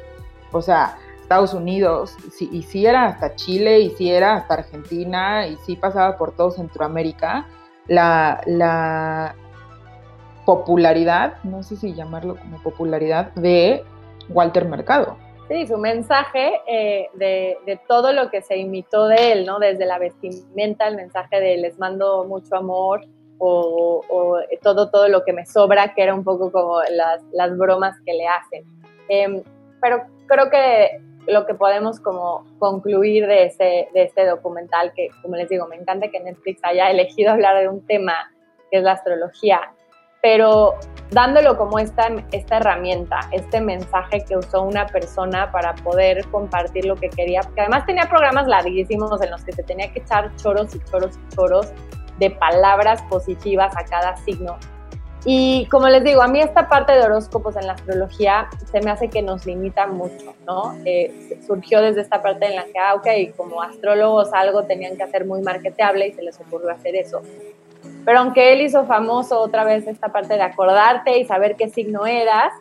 O 0.52 0.62
sea, 0.62 0.98
Estados 1.22 1.54
Unidos, 1.54 2.16
y 2.40 2.62
sí 2.64 2.86
era 2.86 3.06
hasta 3.06 3.36
Chile, 3.36 3.80
y 3.80 3.90
sí 3.92 4.12
era 4.12 4.36
hasta 4.36 4.56
Argentina, 4.56 5.48
y 5.48 5.58
sí 5.66 5.76
pasaba 5.76 6.18
por 6.18 6.36
todo 6.36 6.52
Centroamérica, 6.52 7.48
la, 7.88 8.42
la 8.46 9.36
popularidad, 10.46 11.36
no 11.44 11.64
sé 11.64 11.76
si 11.76 11.94
llamarlo 11.94 12.36
como 12.36 12.62
popularidad, 12.62 13.32
de 13.34 13.84
Walter 14.30 14.66
Mercado. 14.66 15.18
Sí, 15.50 15.68
su 15.68 15.78
mensaje 15.78 16.62
eh, 16.68 17.10
de, 17.14 17.80
todo 17.88 18.14
lo 18.14 18.30
que 18.30 18.42
se 18.42 18.58
imitó 18.58 19.08
de 19.08 19.34
él, 19.34 19.46
¿no? 19.46 19.60
Desde 19.60 19.86
la 19.86 20.00
vestimenta, 20.00 20.88
el 20.88 20.96
mensaje 20.96 21.40
de 21.40 21.58
les 21.58 21.78
mando 21.78 22.24
mucho 22.26 22.56
amor 22.56 23.02
o, 23.40 24.40
todo, 24.62 24.90
todo 24.90 25.10
lo 25.10 25.26
que 25.26 25.34
me 25.34 25.46
sobra, 25.46 25.94
que 25.94 26.02
era 26.02 26.14
un 26.14 26.24
poco 26.24 26.50
como 26.52 26.80
las, 26.90 27.58
bromas 27.58 28.00
que 28.06 28.14
le 28.14 28.26
hacen. 28.26 28.64
Em, 29.10 29.44
pero 29.82 30.04
creo 30.28 30.50
que 30.50 31.02
lo 31.28 31.46
que 31.46 31.54
podemos 31.54 32.00
como 32.00 32.46
concluir 32.60 33.28
de, 33.28 33.46
ese, 33.46 33.90
de 33.94 34.04
este 34.04 34.26
documental, 34.26 34.94
que 34.96 35.10
como 35.22 35.36
les 35.36 35.50
digo, 35.50 35.68
me 35.68 35.76
encanta 35.76 36.10
que 36.10 36.22
Netflix 36.22 36.62
haya 36.64 36.90
elegido 36.92 37.32
hablar 37.32 37.60
de 37.60 37.68
un 37.68 37.86
tema 37.86 38.14
que 38.72 38.78
es 38.78 38.84
la 38.84 38.94
astrología, 38.94 39.60
pero 40.24 40.76
dándolo 41.12 41.58
como 41.58 41.80
esta, 41.80 42.08
esta 42.32 42.58
herramienta, 42.58 43.20
este 43.34 43.60
mensaje 43.60 44.24
que 44.24 44.38
usó 44.38 44.64
una 44.64 44.88
persona 44.88 45.52
para 45.52 45.76
poder 45.76 46.26
compartir 46.30 46.86
lo 46.86 46.96
que 46.96 47.10
quería, 47.10 47.42
porque 47.42 47.60
además 47.60 47.86
tenía 47.86 48.08
programas 48.10 48.48
larguísimos 48.48 49.22
en 49.22 49.32
los 49.32 49.44
que 49.44 49.52
se 49.52 49.64
tenía 49.64 49.92
que 49.92 50.00
echar 50.00 50.34
choros 50.38 50.74
y 50.74 50.80
choros 50.90 51.18
y 51.18 51.36
choros 51.36 51.74
de 52.20 52.32
palabras 52.32 53.02
positivas 53.10 53.76
a 53.76 53.84
cada 53.84 54.16
signo. 54.16 54.58
Y 55.26 55.68
como 55.68 55.90
les 55.90 56.04
digo, 56.04 56.22
a 56.22 56.28
mí 56.28 56.40
esta 56.40 56.70
parte 56.70 56.94
de 56.94 57.02
horóscopos 57.02 57.58
en 57.58 57.68
la 57.68 57.74
astrología 57.74 58.50
se 58.72 58.80
me 58.80 58.92
hace 58.92 59.10
que 59.10 59.22
nos 59.22 59.46
limita 59.46 59.88
mucho, 59.88 60.34
¿no? 60.46 60.76
Eh, 60.86 61.40
surgió 61.46 61.82
desde 61.82 62.02
esta 62.02 62.22
parte 62.22 62.46
en 62.46 62.56
la 62.56 62.64
que, 62.64 62.80
ah, 62.80 62.96
ok, 62.96 63.36
como 63.36 63.62
astrólogos 63.62 64.34
algo 64.34 64.64
tenían 64.64 64.96
que 64.96 65.04
hacer 65.04 65.26
muy 65.26 65.42
marketeable 65.42 66.08
y 66.08 66.14
se 66.14 66.24
les 66.24 66.40
ocurrió 66.40 66.72
hacer 66.72 66.96
eso. 66.96 67.22
Pero 68.06 68.20
aunque 68.20 68.54
él 68.54 68.62
hizo 68.62 68.86
famoso 68.86 69.40
otra 69.40 69.64
vez 69.64 69.88
esta 69.88 70.10
parte 70.10 70.36
de 70.36 70.42
acordarte 70.42 71.18
y 71.20 71.26
saber 71.26 71.56
qué 71.56 71.70
signo 71.70 72.06
eras, 72.06 72.54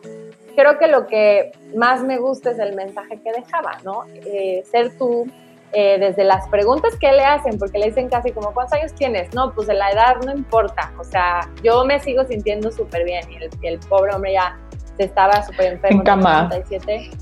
creo 0.55 0.77
que 0.77 0.87
lo 0.87 1.07
que 1.07 1.51
más 1.75 2.03
me 2.03 2.17
gusta 2.17 2.51
es 2.51 2.59
el 2.59 2.75
mensaje 2.75 3.19
que 3.21 3.31
dejaba, 3.31 3.77
¿no? 3.83 4.05
Eh, 4.25 4.63
ser 4.69 4.97
tú, 4.97 5.27
eh, 5.73 5.97
desde 5.99 6.23
las 6.23 6.47
preguntas 6.49 6.95
que 6.97 7.11
le 7.11 7.23
hacen, 7.23 7.57
porque 7.57 7.79
le 7.79 7.87
dicen 7.87 8.07
casi 8.07 8.31
como, 8.31 8.53
¿cuántos 8.53 8.79
años 8.79 8.93
tienes? 8.93 9.33
No, 9.33 9.53
pues 9.53 9.67
de 9.67 9.73
la 9.73 9.89
edad 9.89 10.17
no 10.23 10.31
importa, 10.31 10.93
o 10.99 11.03
sea, 11.03 11.49
yo 11.63 11.83
me 11.83 11.99
sigo 11.99 12.23
sintiendo 12.25 12.71
súper 12.71 13.03
bien 13.03 13.23
y 13.31 13.67
el, 13.67 13.79
pobre 13.79 14.13
hombre 14.13 14.33
ya 14.33 14.57
se 14.97 15.05
estaba 15.05 15.43
súper 15.43 15.73
enfermo. 15.73 16.01
En 16.01 16.05
cama. 16.05 16.49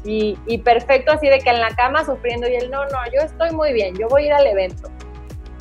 y, 0.04 0.38
y 0.46 0.58
perfecto 0.58 1.14
así 1.14 1.30
de 1.30 1.40
que 1.40 1.50
en 1.50 1.62
la 1.62 1.70
cama 1.76 2.04
sufriendo 2.04 2.48
y 2.50 2.56
él, 2.56 2.70
no, 2.70 2.84
no, 2.88 2.98
yo 3.14 3.22
estoy 3.22 3.52
muy 3.52 3.72
bien, 3.72 3.96
yo 3.98 4.10
voy 4.10 4.24
a 4.24 4.26
ir 4.26 4.34
al 4.34 4.48
evento 4.48 4.90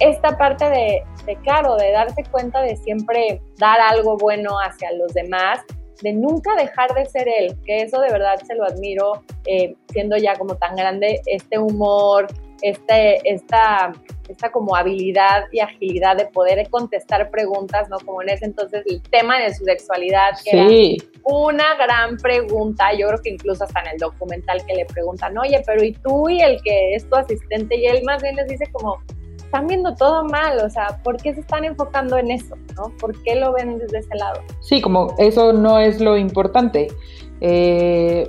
esta 0.00 0.36
parte 0.36 0.68
de 0.68 1.04
de 1.26 1.36
claro, 1.36 1.76
de 1.76 1.92
darse 1.92 2.22
cuenta 2.30 2.62
de 2.62 2.76
siempre 2.76 3.40
dar 3.58 3.80
algo 3.80 4.16
bueno 4.16 4.58
hacia 4.58 4.92
los 4.92 5.12
demás, 5.14 5.60
de 6.02 6.12
nunca 6.12 6.54
dejar 6.56 6.94
de 6.94 7.04
ser 7.06 7.28
él, 7.28 7.56
que 7.64 7.82
eso 7.82 8.00
de 8.00 8.10
verdad 8.10 8.40
se 8.46 8.54
lo 8.54 8.64
admiro, 8.64 9.22
eh, 9.46 9.74
siendo 9.92 10.16
ya 10.16 10.34
como 10.36 10.56
tan 10.56 10.74
grande, 10.76 11.20
este 11.26 11.58
humor, 11.58 12.26
este, 12.62 13.20
esta, 13.30 13.92
esta 14.28 14.50
como 14.50 14.76
habilidad 14.76 15.44
y 15.52 15.60
agilidad 15.60 16.16
de 16.16 16.26
poder 16.26 16.68
contestar 16.68 17.30
preguntas, 17.30 17.88
¿no? 17.88 17.98
Como 18.00 18.22
en 18.22 18.30
ese 18.30 18.46
entonces 18.46 18.82
el 18.86 19.02
tema 19.02 19.38
de 19.38 19.54
su 19.54 19.64
sexualidad, 19.64 20.32
que 20.44 20.50
era 20.52 21.04
una 21.24 21.74
gran 21.76 22.16
pregunta, 22.16 22.92
yo 22.92 23.08
creo 23.08 23.22
que 23.22 23.30
incluso 23.30 23.64
hasta 23.64 23.80
en 23.80 23.88
el 23.88 23.98
documental 23.98 24.64
que 24.66 24.74
le 24.74 24.86
preguntan, 24.86 25.36
oye, 25.38 25.62
pero 25.66 25.82
¿y 25.82 25.92
tú 25.92 26.28
y 26.28 26.40
el 26.42 26.60
que 26.62 26.94
es 26.94 27.08
tu 27.08 27.16
asistente? 27.16 27.76
Y 27.76 27.86
él 27.86 28.02
más 28.04 28.22
bien 28.22 28.36
les 28.36 28.46
dice 28.46 28.64
como, 28.72 28.98
están 29.50 29.66
viendo 29.66 29.96
todo 29.96 30.22
mal, 30.22 30.60
o 30.60 30.70
sea, 30.70 31.00
¿por 31.02 31.16
qué 31.16 31.34
se 31.34 31.40
están 31.40 31.64
enfocando 31.64 32.16
en 32.16 32.30
eso? 32.30 32.54
¿no? 32.76 32.96
¿Por 33.00 33.20
qué 33.24 33.34
lo 33.34 33.52
ven 33.52 33.78
desde 33.78 33.98
ese 33.98 34.14
lado? 34.14 34.42
Sí, 34.60 34.80
como 34.80 35.12
eso 35.18 35.52
no 35.52 35.80
es 35.80 36.00
lo 36.00 36.16
importante. 36.16 36.86
Eh, 37.40 38.28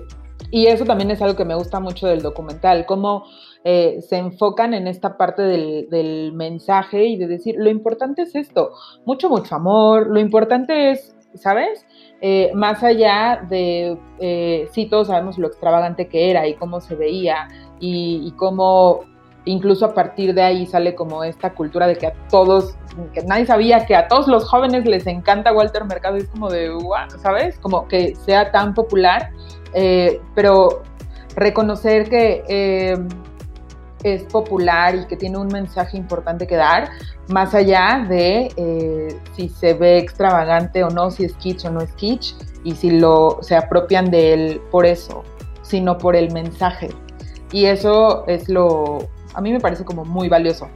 y 0.50 0.66
eso 0.66 0.84
también 0.84 1.12
es 1.12 1.22
algo 1.22 1.36
que 1.36 1.46
me 1.46 1.54
gusta 1.54 1.80
mucho 1.80 2.08
del 2.08 2.24
documental, 2.24 2.88
cómo 2.88 3.26
eh, 3.64 4.00
se 4.02 4.18
enfocan 4.18 4.74
en 4.74 4.88
esta 4.88 5.16
parte 5.16 5.44
del, 5.44 6.34
mensaje 6.34 7.06
y 7.06 7.18
de 7.18 7.28
decir, 7.28 7.54
lo 7.56 7.70
importante 7.70 8.24
es 8.24 8.34
esto, 8.34 8.72
mucho, 9.06 9.30
mucho 9.30 9.54
amor, 9.54 10.08
lo 10.08 10.20
importante 10.20 10.90
es, 10.90 11.16
¿sabes? 11.36 11.86
Eh, 12.22 12.50
más 12.56 12.82
allá 12.82 13.46
de, 13.48 13.96
sí, 14.72 14.88
todos 14.88 15.06
sabemos 15.06 15.38
lo 15.38 15.46
extravagante 15.46 16.08
que 16.08 16.32
era 16.32 16.48
y 16.48 16.56
cómo 16.56 16.82
se 16.82 16.96
veía 16.96 17.48
y 17.80 18.32
cómo 18.38 19.11
incluso 19.46 19.86
a 19.86 19.94
partir 19.94 20.34
de 20.34 20.42
ahí 20.42 20.66
sale 20.66 20.96
como 20.96 21.24
esta 21.24 21.54
cultura 21.54 21.88
de 21.88 21.96
que 21.96 22.08
a 22.08 22.14
todos, 22.30 22.76
que 23.14 23.24
nadie 23.24 23.46
sabía 23.46 23.86
que 23.86 23.96
a 23.96 24.08
todos 24.08 24.28
los 24.28 24.48
jóvenes 24.48 24.86
les 24.86 25.08
encanta 25.08 25.54
Walter 25.54 25.86
Mercado, 25.86 26.18
es 26.18 26.28
como 26.28 26.50
de, 26.50 26.72
¿sabes? 27.22 27.58
Como 27.60 27.88
que 27.88 28.16
sea 28.16 28.52
tan 28.52 28.74
popular, 28.74 29.32
eh, 29.74 30.22
pero 30.36 30.84
reconocer 31.36 32.10
que 32.10 32.44
eh, 32.48 32.98
es 34.04 34.24
popular 34.24 34.96
y 34.96 35.06
que 35.06 35.16
tiene 35.16 35.38
un 35.38 35.48
mensaje 35.48 35.98
importante 35.98 36.46
que 36.46 36.56
dar, 36.56 36.90
más 37.28 37.54
allá 37.54 38.06
de 38.08 38.52
eh, 38.58 39.20
si 39.34 39.50
se 39.50 39.74
ve 39.74 39.98
extravagante 39.98 40.84
o 40.84 40.90
no, 40.90 41.12
si 41.12 41.26
es 41.26 41.34
kitsch 41.36 41.66
o 41.66 41.72
no 41.72 41.82
es 41.82 41.92
kitsch, 41.94 42.36
y 42.64 42.76
si 42.76 42.92
lo 42.92 43.40
se 43.42 43.56
apropian 43.56 44.12
de 44.12 44.34
él 44.34 44.62
por 44.70 44.86
eso, 44.86 45.24
sino 45.62 45.98
por 45.98 46.16
el 46.16 46.32
mensaje. 46.32 46.90
Y 47.52 47.66
eso 47.66 48.26
es 48.28 48.48
lo, 48.50 49.10
a 49.34 49.42
mí 49.42 49.52
me 49.52 49.60
parece 49.60 49.84
como 49.86 50.06
muy 50.06 50.30
valioso. 50.30 50.70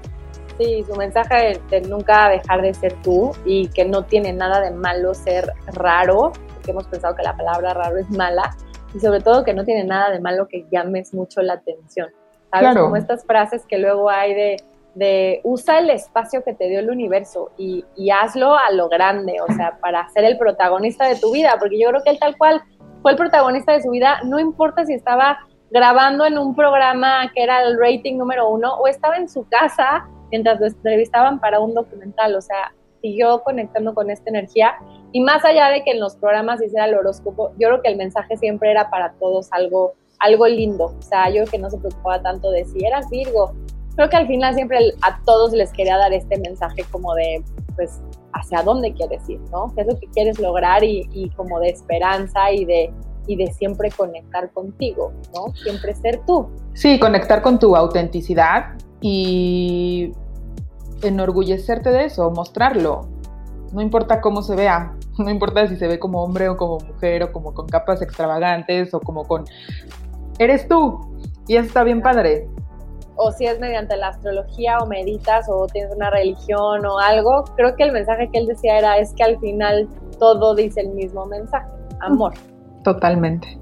Sí, 0.57 0.83
su 0.87 0.95
mensaje 0.95 1.59
de, 1.69 1.81
nunca 1.81 2.29
dejar 2.29 2.61
de 2.61 2.73
ser 2.73 2.93
tú 3.01 3.31
y 3.45 3.67
que 3.69 3.83
no 3.83 4.03
tiene 4.05 4.31
nada 4.31 4.61
de 4.61 4.71
malo 4.71 5.13
ser 5.13 5.51
raro, 5.73 6.31
porque 6.53 6.71
hemos 6.71 6.87
pensado 6.87 7.15
que 7.15 7.23
la 7.23 7.35
palabra 7.35 7.73
raro 7.73 7.97
es 7.97 8.09
mala, 8.09 8.55
y 8.93 8.99
sobre 8.99 9.19
todo 9.19 9.43
que 9.43 9.53
no 9.53 9.65
tiene 9.65 9.83
nada 9.83 10.11
de 10.11 10.21
malo 10.21 10.47
que 10.47 10.65
llames 10.71 11.13
mucho 11.13 11.41
la 11.41 11.53
atención. 11.53 12.09
¿Sabes? 12.51 12.69
Claro. 12.71 12.83
Como 12.83 12.95
estas 12.95 13.25
frases 13.25 13.65
que 13.67 13.77
luego 13.77 14.09
hay 14.09 14.33
de, 14.33 14.57
de 14.93 15.41
usa 15.43 15.79
el 15.79 15.89
espacio 15.89 16.41
que 16.43 16.53
te 16.53 16.69
dio 16.69 16.79
el 16.79 16.89
universo 16.89 17.51
y, 17.57 17.83
y, 17.97 18.11
hazlo 18.11 18.55
a 18.55 18.71
lo 18.71 18.87
grande, 18.87 19.41
o 19.41 19.53
sea, 19.53 19.77
para 19.81 20.07
ser 20.09 20.23
el 20.23 20.37
protagonista 20.37 21.05
de 21.05 21.17
tu 21.17 21.33
vida, 21.33 21.55
porque 21.59 21.77
yo 21.77 21.89
creo 21.89 22.01
que 22.01 22.11
él 22.11 22.19
tal 22.19 22.37
cual 22.37 22.61
fue 23.01 23.11
el 23.11 23.17
protagonista 23.17 23.73
de 23.73 23.81
su 23.81 23.89
vida, 23.89 24.21
no 24.23 24.39
importa 24.39 24.85
si 24.85 24.93
estaba 24.93 25.39
grabando 25.71 26.25
en 26.25 26.37
un 26.37 26.55
programa 26.55 27.31
que 27.33 27.43
era 27.43 27.63
el 27.63 27.77
rating 27.79 28.17
número 28.17 28.49
uno 28.49 28.75
o 28.75 28.87
estaba 28.87 29.17
en 29.17 29.27
su 29.27 29.47
casa 29.49 30.07
mientras 30.31 30.59
lo 30.59 30.67
entrevistaban 30.67 31.39
para 31.39 31.59
un 31.59 31.73
documental, 31.73 32.35
o 32.35 32.41
sea, 32.41 32.73
siguió 33.01 33.41
conectando 33.43 33.93
con 33.93 34.09
esta 34.09 34.29
energía. 34.29 34.75
Y 35.11 35.21
más 35.21 35.45
allá 35.45 35.67
de 35.69 35.83
que 35.83 35.91
en 35.91 35.99
los 35.99 36.15
programas 36.15 36.61
hiciera 36.61 36.85
el 36.85 36.95
horóscopo, 36.95 37.51
yo 37.59 37.69
creo 37.69 37.81
que 37.81 37.89
el 37.89 37.97
mensaje 37.97 38.35
siempre 38.37 38.71
era 38.71 38.89
para 38.89 39.13
todos 39.13 39.47
algo, 39.51 39.93
algo 40.19 40.47
lindo, 40.47 40.85
o 40.97 41.01
sea, 41.01 41.29
yo 41.29 41.43
creo 41.43 41.51
que 41.51 41.59
no 41.59 41.69
se 41.69 41.77
preocupaba 41.77 42.21
tanto 42.21 42.51
de 42.51 42.65
si 42.65 42.83
eras 42.85 43.09
Virgo, 43.09 43.53
creo 43.95 44.09
que 44.09 44.17
al 44.17 44.27
final 44.27 44.55
siempre 44.55 44.93
a 45.01 45.19
todos 45.25 45.53
les 45.53 45.71
quería 45.71 45.97
dar 45.97 46.13
este 46.13 46.37
mensaje 46.39 46.83
como 46.91 47.13
de, 47.15 47.43
pues, 47.75 48.01
hacia 48.33 48.61
dónde 48.63 48.93
quieres 48.93 49.27
ir, 49.29 49.39
¿no? 49.51 49.71
¿Qué 49.73 49.81
es 49.81 49.87
lo 49.87 49.97
que 49.97 50.07
quieres 50.07 50.39
lograr 50.39 50.83
y, 50.83 51.07
y 51.13 51.29
como 51.31 51.59
de 51.59 51.69
esperanza 51.69 52.51
y 52.51 52.65
de 52.65 52.91
y 53.27 53.35
de 53.35 53.47
siempre 53.53 53.89
conectar 53.91 54.51
contigo, 54.51 55.11
¿no? 55.33 55.53
Siempre 55.55 55.93
ser 55.95 56.21
tú. 56.25 56.47
Sí, 56.73 56.99
conectar 56.99 57.41
con 57.41 57.59
tu 57.59 57.75
autenticidad 57.75 58.75
y 59.01 60.11
enorgullecerte 61.01 61.89
de 61.91 62.05
eso, 62.05 62.31
mostrarlo. 62.31 63.07
No 63.73 63.81
importa 63.81 64.21
cómo 64.21 64.41
se 64.41 64.55
vea, 64.55 64.93
no 65.17 65.29
importa 65.29 65.67
si 65.67 65.75
se 65.75 65.87
ve 65.87 65.99
como 65.99 66.23
hombre 66.23 66.49
o 66.49 66.57
como 66.57 66.79
mujer 66.79 67.23
o 67.23 67.31
como 67.31 67.53
con 67.53 67.67
capas 67.67 68.01
extravagantes 68.01 68.93
o 68.93 68.99
como 68.99 69.25
con... 69.25 69.45
Eres 70.39 70.67
tú 70.67 71.15
y 71.47 71.55
eso 71.55 71.67
está 71.67 71.83
bien 71.83 72.01
padre. 72.01 72.47
O 73.17 73.31
si 73.31 73.45
es 73.45 73.59
mediante 73.59 73.95
la 73.95 74.09
astrología 74.09 74.79
o 74.79 74.85
meditas 74.85 75.47
o 75.49 75.67
tienes 75.67 75.95
una 75.95 76.09
religión 76.09 76.85
o 76.85 76.99
algo, 76.99 77.45
creo 77.55 77.75
que 77.77 77.83
el 77.83 77.93
mensaje 77.93 78.29
que 78.29 78.39
él 78.39 78.47
decía 78.47 78.77
era 78.77 78.97
es 78.97 79.13
que 79.13 79.23
al 79.23 79.39
final 79.39 79.87
todo 80.19 80.53
dice 80.55 80.81
el 80.81 80.89
mismo 80.89 81.25
mensaje, 81.25 81.67
amor. 82.01 82.33
Totalmente. 82.85 83.57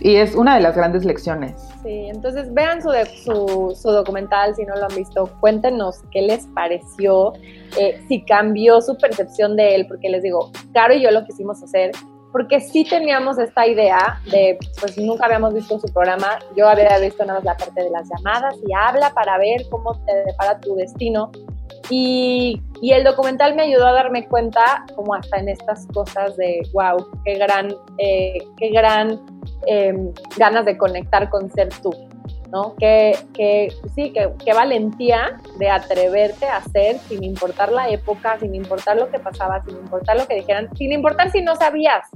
Y 0.00 0.16
es 0.16 0.34
una 0.34 0.54
de 0.54 0.62
las 0.62 0.74
grandes 0.74 1.04
lecciones. 1.04 1.52
Sí, 1.82 2.06
entonces 2.08 2.52
vean 2.54 2.82
su, 2.82 2.88
su, 3.22 3.76
su 3.80 3.90
documental 3.90 4.56
si 4.56 4.64
no 4.64 4.74
lo 4.74 4.84
han 4.84 4.96
visto. 4.96 5.30
Cuéntenos 5.40 6.00
qué 6.10 6.22
les 6.22 6.46
pareció, 6.54 7.34
eh, 7.78 8.02
si 8.08 8.24
cambió 8.24 8.80
su 8.80 8.96
percepción 8.96 9.56
de 9.56 9.74
él, 9.74 9.86
porque 9.86 10.08
les 10.08 10.22
digo, 10.22 10.50
Caro 10.72 10.94
y 10.94 11.02
yo 11.02 11.10
lo 11.10 11.24
quisimos 11.26 11.62
hacer 11.62 11.92
porque 12.34 12.58
sí 12.58 12.84
teníamos 12.84 13.38
esta 13.38 13.64
idea 13.64 14.20
de, 14.28 14.58
pues 14.80 14.98
nunca 14.98 15.26
habíamos 15.26 15.54
visto 15.54 15.78
su 15.78 15.86
programa, 15.92 16.40
yo 16.56 16.68
había 16.68 16.98
visto 16.98 17.24
nada 17.24 17.38
más 17.38 17.44
la 17.44 17.56
parte 17.56 17.84
de 17.84 17.90
las 17.90 18.08
llamadas 18.08 18.56
y 18.66 18.72
habla 18.74 19.10
para 19.10 19.38
ver 19.38 19.64
cómo 19.70 19.94
te 20.04 20.12
depara 20.26 20.58
tu 20.58 20.74
destino. 20.74 21.30
Y, 21.90 22.62
y, 22.80 22.92
el 22.92 23.04
documental 23.04 23.54
me 23.54 23.62
ayudó 23.62 23.86
a 23.86 23.92
darme 23.92 24.26
cuenta, 24.26 24.84
como 24.94 25.14
hasta 25.14 25.38
en 25.38 25.48
estas 25.50 25.86
cosas 25.88 26.36
de, 26.36 26.62
wow, 26.72 27.06
qué 27.24 27.34
gran, 27.34 27.74
eh, 27.98 28.38
qué 28.56 28.70
gran 28.70 29.20
em, 29.66 30.12
ganas 30.36 30.64
de 30.64 30.78
conectar 30.78 31.28
con 31.28 31.50
ser 31.50 31.68
tú, 31.82 31.92
¿no? 32.50 32.74
Que, 32.76 33.18
que 33.34 33.68
sí, 33.94 34.12
qué 34.12 34.52
valentía 34.54 35.40
de 35.58 35.68
atreverte 35.68 36.46
a 36.46 36.58
hacer 36.58 36.98
sin 37.00 37.22
importar 37.22 37.70
la 37.70 37.88
época, 37.90 38.38
sin 38.40 38.54
importar 38.54 38.96
lo 38.96 39.10
que 39.10 39.18
pasaba, 39.18 39.62
sin 39.64 39.76
importar 39.76 40.16
lo 40.16 40.26
que 40.26 40.36
dijeran, 40.36 40.74
sin 40.76 40.92
importar 40.92 41.30
si 41.30 41.42
no 41.42 41.54
sabías, 41.56 42.08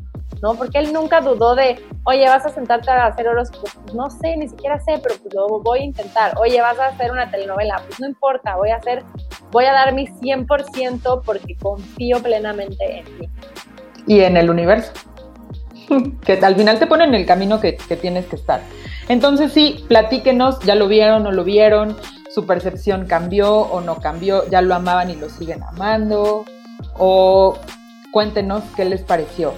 ¿no? 0.43 0.55
Porque 0.55 0.79
él 0.79 0.93
nunca 0.93 1.21
dudó 1.21 1.55
de, 1.55 1.83
oye, 2.05 2.27
vas 2.27 2.47
a 2.47 2.51
sentarte 2.51 2.91
a 2.91 3.07
hacer 3.07 3.29
horóscopos, 3.29 3.75
pues 3.83 3.95
no 3.95 4.11
sé, 4.11 4.37
ni 4.37 4.49
siquiera 4.49 4.79
sé, 4.81 5.01
pero 5.03 5.15
pues 5.23 5.35
lo 5.35 5.61
voy 5.61 5.81
a 5.81 5.85
intentar. 5.85 6.37
Oye, 6.39 6.61
vas 6.61 6.79
a 6.79 6.89
hacer 6.89 7.11
una 7.11 7.31
telenovela, 7.31 7.83
pues 7.87 8.01
no 8.01 8.07
importa, 8.07 8.57
voy 8.57 8.71
a 8.71 8.77
hacer, 8.77 9.03
voy 9.51 9.65
a 9.65 9.73
dar 9.73 9.93
mi 9.95 10.07
100% 10.07 11.23
porque 11.25 11.57
confío 11.57 12.23
plenamente 12.23 13.01
en 13.01 13.05
ti. 13.19 13.29
Y 14.07 14.21
en 14.21 14.37
el 14.37 14.51
universo. 14.51 14.93
que 16.25 16.33
al 16.35 16.57
final 16.57 16.79
te 16.79 16.87
pone 16.87 17.05
en 17.05 17.15
el 17.15 17.27
camino 17.27 17.61
que, 17.61 17.77
que 17.77 17.97
tienes 17.97 18.27
que 18.27 18.37
estar. 18.37 18.61
Entonces 19.09 19.53
sí, 19.53 19.85
platíquenos, 19.89 20.61
ya 20.61 20.75
lo 20.75 20.89
vieron 20.89 21.27
o 21.27 21.33
lo 21.33 21.45
vieron, 21.45 21.97
su 22.31 22.47
percepción 22.47 23.07
cambió 23.07 23.61
o 23.61 23.81
no 23.81 23.97
cambió, 23.97 24.49
ya 24.49 24.61
lo 24.61 24.75
amaban 24.75 25.11
y 25.11 25.17
lo 25.17 25.29
siguen 25.31 25.63
amando, 25.63 26.45
o 26.99 27.57
cuéntenos 28.13 28.63
qué 28.77 28.85
les 28.85 29.03
pareció. 29.03 29.55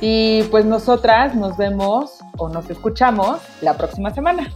Y 0.00 0.44
pues 0.44 0.64
nosotras 0.64 1.34
nos 1.34 1.56
vemos 1.56 2.20
o 2.36 2.48
nos 2.48 2.70
escuchamos 2.70 3.40
la 3.60 3.74
próxima 3.76 4.10
semana. 4.14 4.52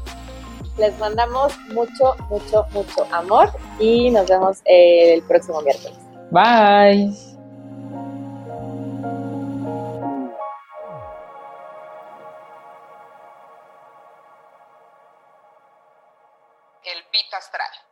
Les 0.78 0.96
mandamos 0.98 1.52
mucho, 1.74 2.14
mucho, 2.30 2.66
mucho 2.72 3.06
amor 3.10 3.50
y 3.78 4.10
nos 4.10 4.26
vemos 4.26 4.58
el 4.64 5.22
próximo 5.22 5.60
miércoles. 5.60 5.98
Bye. 6.30 7.12
El 16.84 16.98
Pito 17.10 17.36
Astral. 17.36 17.91